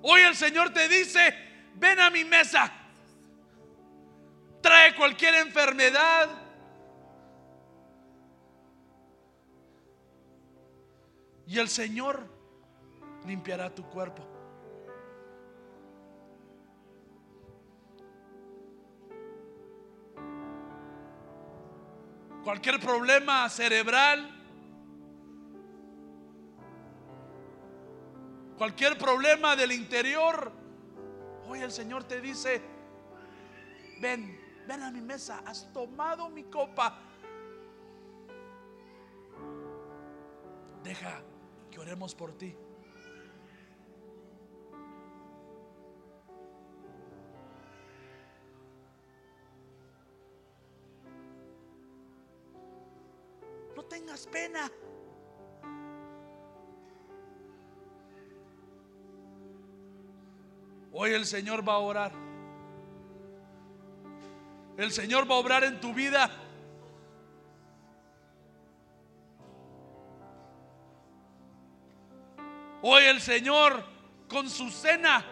[0.02, 1.34] Hoy el Señor te dice,
[1.74, 2.70] ven a mi mesa.
[4.60, 6.28] trae cualquier enfermedad.
[11.46, 12.28] Y el Señor
[13.24, 14.27] limpiará tu cuerpo.
[22.48, 24.26] Cualquier problema cerebral,
[28.56, 30.50] cualquier problema del interior,
[31.46, 32.62] hoy el Señor te dice,
[34.00, 36.98] ven, ven a mi mesa, has tomado mi copa.
[40.82, 41.20] Deja
[41.70, 42.56] que oremos por ti.
[54.26, 54.70] Pena.
[60.92, 62.12] Hoy el Señor va a orar.
[64.76, 66.30] El Señor va a obrar en tu vida.
[72.82, 73.84] Hoy el Señor
[74.28, 75.24] con su cena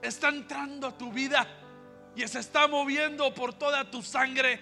[0.00, 1.46] está entrando a tu vida
[2.14, 4.60] y se está moviendo por toda tu sangre,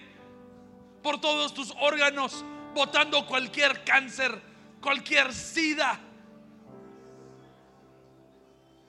[1.03, 2.43] por todos tus órganos,
[2.73, 4.39] botando cualquier cáncer,
[4.81, 5.99] cualquier sida,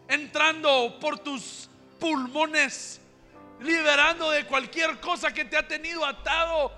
[0.08, 1.68] entrando por tus
[1.98, 3.00] pulmones,
[3.60, 6.72] liberando de cualquier cosa que te ha tenido atado.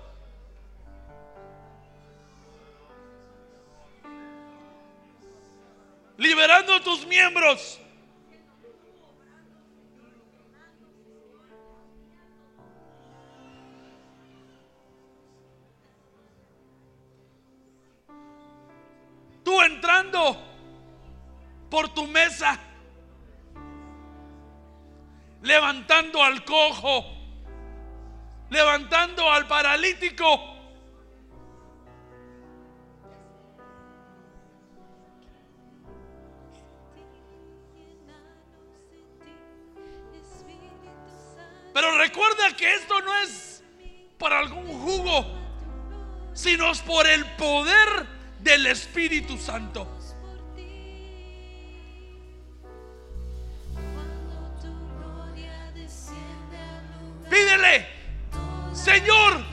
[6.17, 7.79] Liberando tus miembros.
[19.63, 20.37] Entrando
[21.69, 22.59] por tu mesa
[25.41, 27.05] levantando al cojo,
[28.49, 30.55] levantando al paralítico.
[41.73, 43.63] Pero recuerda que esto no es
[44.17, 45.25] para algún jugo,
[46.33, 49.87] sino es por el poder del Espíritu Santo.
[57.29, 57.87] Pídele,
[58.73, 59.43] Señor,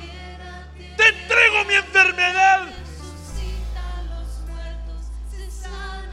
[0.97, 2.69] te entrego mi enfermedad.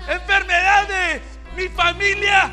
[0.08, 1.22] Enfermedad de
[1.56, 2.52] mi familia.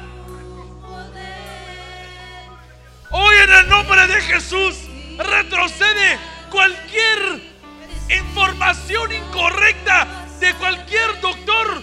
[3.11, 4.77] Hoy en el nombre de Jesús
[5.17, 6.19] retrocede
[6.51, 7.48] cualquier
[8.11, 10.07] información incorrecta
[10.41, 11.83] de cualquier doctor.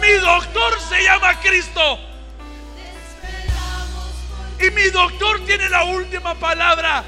[0.00, 1.98] Mi doctor se llama Cristo.
[4.60, 7.04] Y mi doctor tiene la última palabra.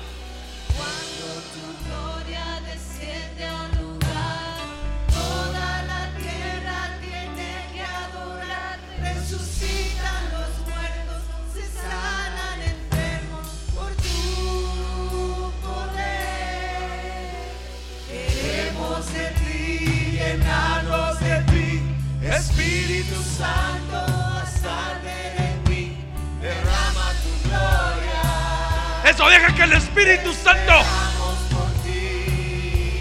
[29.05, 30.73] Eso deja que el Espíritu Santo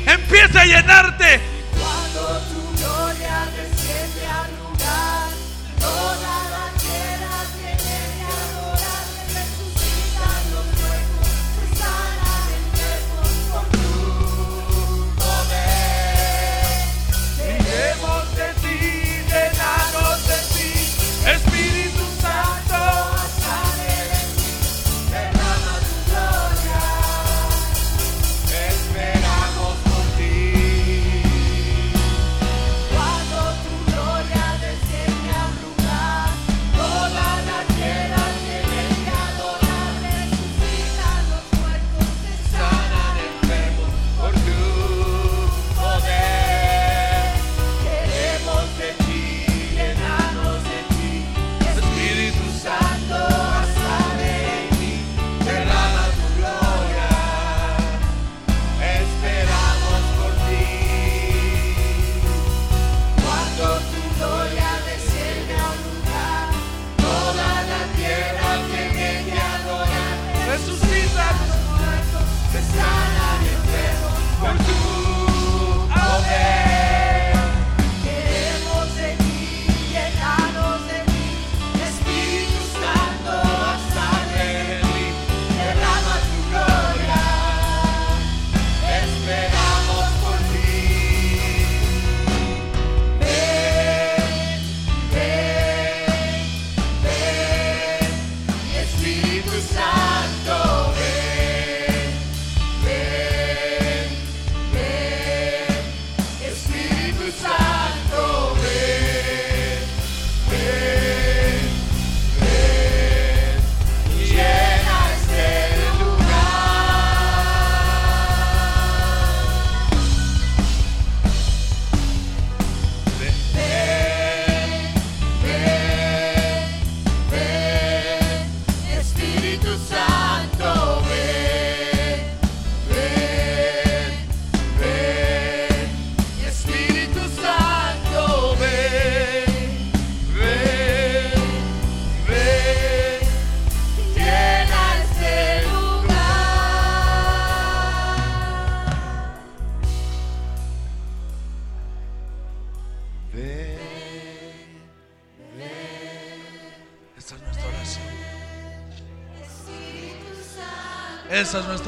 [0.06, 1.49] empiece a llenarte.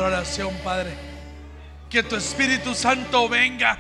[0.02, 0.92] Oración, Padre.
[1.90, 3.78] Que tu Espíritu Santo venga.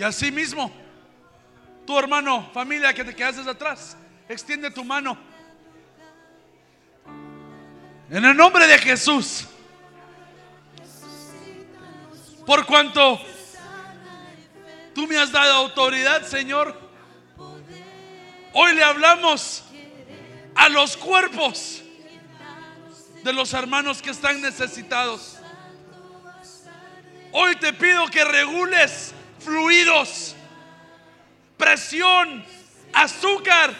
[0.00, 0.72] Y así mismo,
[1.86, 3.98] tu hermano, familia que te quedas atrás,
[4.30, 5.29] extiende tu mano.
[8.10, 9.46] En el nombre de Jesús.
[12.44, 13.20] Por cuanto
[14.92, 16.76] tú me has dado autoridad, Señor,
[18.52, 19.62] hoy le hablamos
[20.56, 21.82] a los cuerpos
[23.22, 25.38] de los hermanos que están necesitados.
[27.30, 30.34] Hoy te pido que regules fluidos,
[31.56, 32.44] presión,
[32.92, 33.72] azúcar,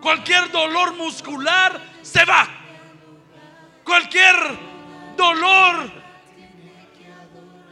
[0.00, 2.48] cualquier dolor muscular se va.
[3.84, 4.34] Cualquier
[5.16, 5.90] dolor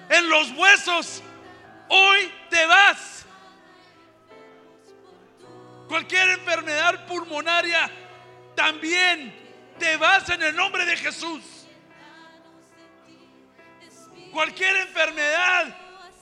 [0.09, 1.22] en los huesos,
[1.88, 3.26] hoy te vas.
[5.88, 7.90] Cualquier enfermedad pulmonaria,
[8.55, 9.34] también
[9.78, 11.42] te vas en el nombre de Jesús.
[14.32, 15.76] Cualquier enfermedad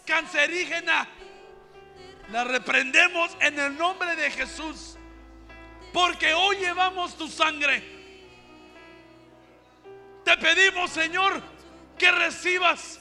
[0.04, 1.08] cancerígena,
[2.30, 4.95] la reprendemos en el nombre de Jesús.
[5.96, 7.82] Porque hoy llevamos tu sangre.
[10.26, 11.42] Te pedimos, Señor,
[11.96, 13.00] que recibas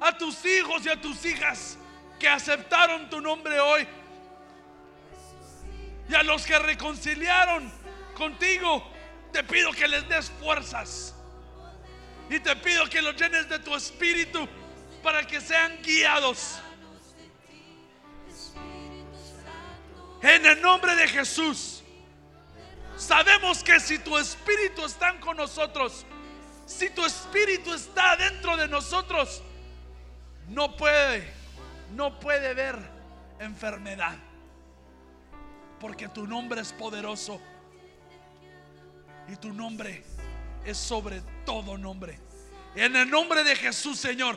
[0.00, 1.76] a tus hijos y a tus hijas
[2.18, 3.86] que aceptaron tu nombre hoy.
[6.08, 7.70] Y a los que reconciliaron
[8.14, 8.82] contigo,
[9.30, 11.14] te pido que les des fuerzas.
[12.30, 14.48] Y te pido que los llenes de tu espíritu
[15.02, 16.60] para que sean guiados.
[20.22, 21.79] En el nombre de Jesús.
[23.00, 26.04] Sabemos que si tu espíritu está con nosotros,
[26.66, 29.42] si tu espíritu está dentro de nosotros,
[30.48, 31.32] no puede,
[31.94, 32.76] no puede ver
[33.38, 34.18] enfermedad.
[35.80, 37.40] Porque tu nombre es poderoso.
[39.28, 40.04] Y tu nombre
[40.66, 42.20] es sobre todo nombre.
[42.74, 44.36] En el nombre de Jesús, Señor,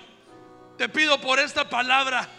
[0.77, 2.29] te pido por esta palabra.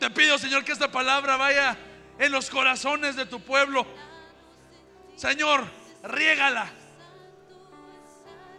[0.00, 1.76] Te pido, Señor, que esta palabra vaya
[2.18, 3.86] en los corazones de tu pueblo.
[5.16, 5.64] Señor,
[6.02, 6.70] riégala.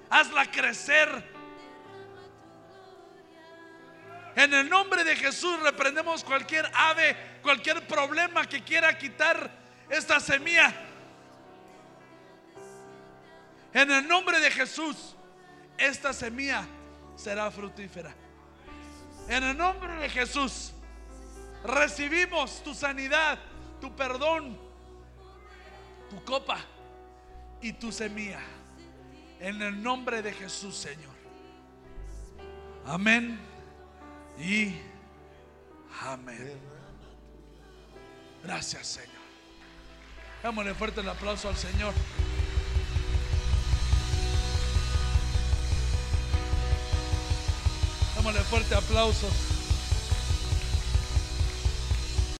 [0.09, 1.33] Hazla crecer.
[4.35, 9.49] En el nombre de Jesús reprendemos cualquier ave, cualquier problema que quiera quitar
[9.89, 10.73] esta semilla.
[13.73, 15.15] En el nombre de Jesús,
[15.77, 16.65] esta semilla
[17.15, 18.13] será fructífera.
[19.27, 20.73] En el nombre de Jesús,
[21.63, 23.39] recibimos tu sanidad,
[23.79, 24.59] tu perdón,
[26.13, 26.57] tu copa
[27.61, 28.39] y tu semilla.
[29.39, 31.13] En el nombre de Jesús, Señor.
[32.85, 33.39] Amén
[34.37, 34.75] y
[36.01, 36.59] amén.
[38.43, 39.23] Gracias, Señor.
[40.43, 41.93] Démosle fuerte el aplauso al Señor.
[48.15, 49.52] Démosle fuerte aplausos.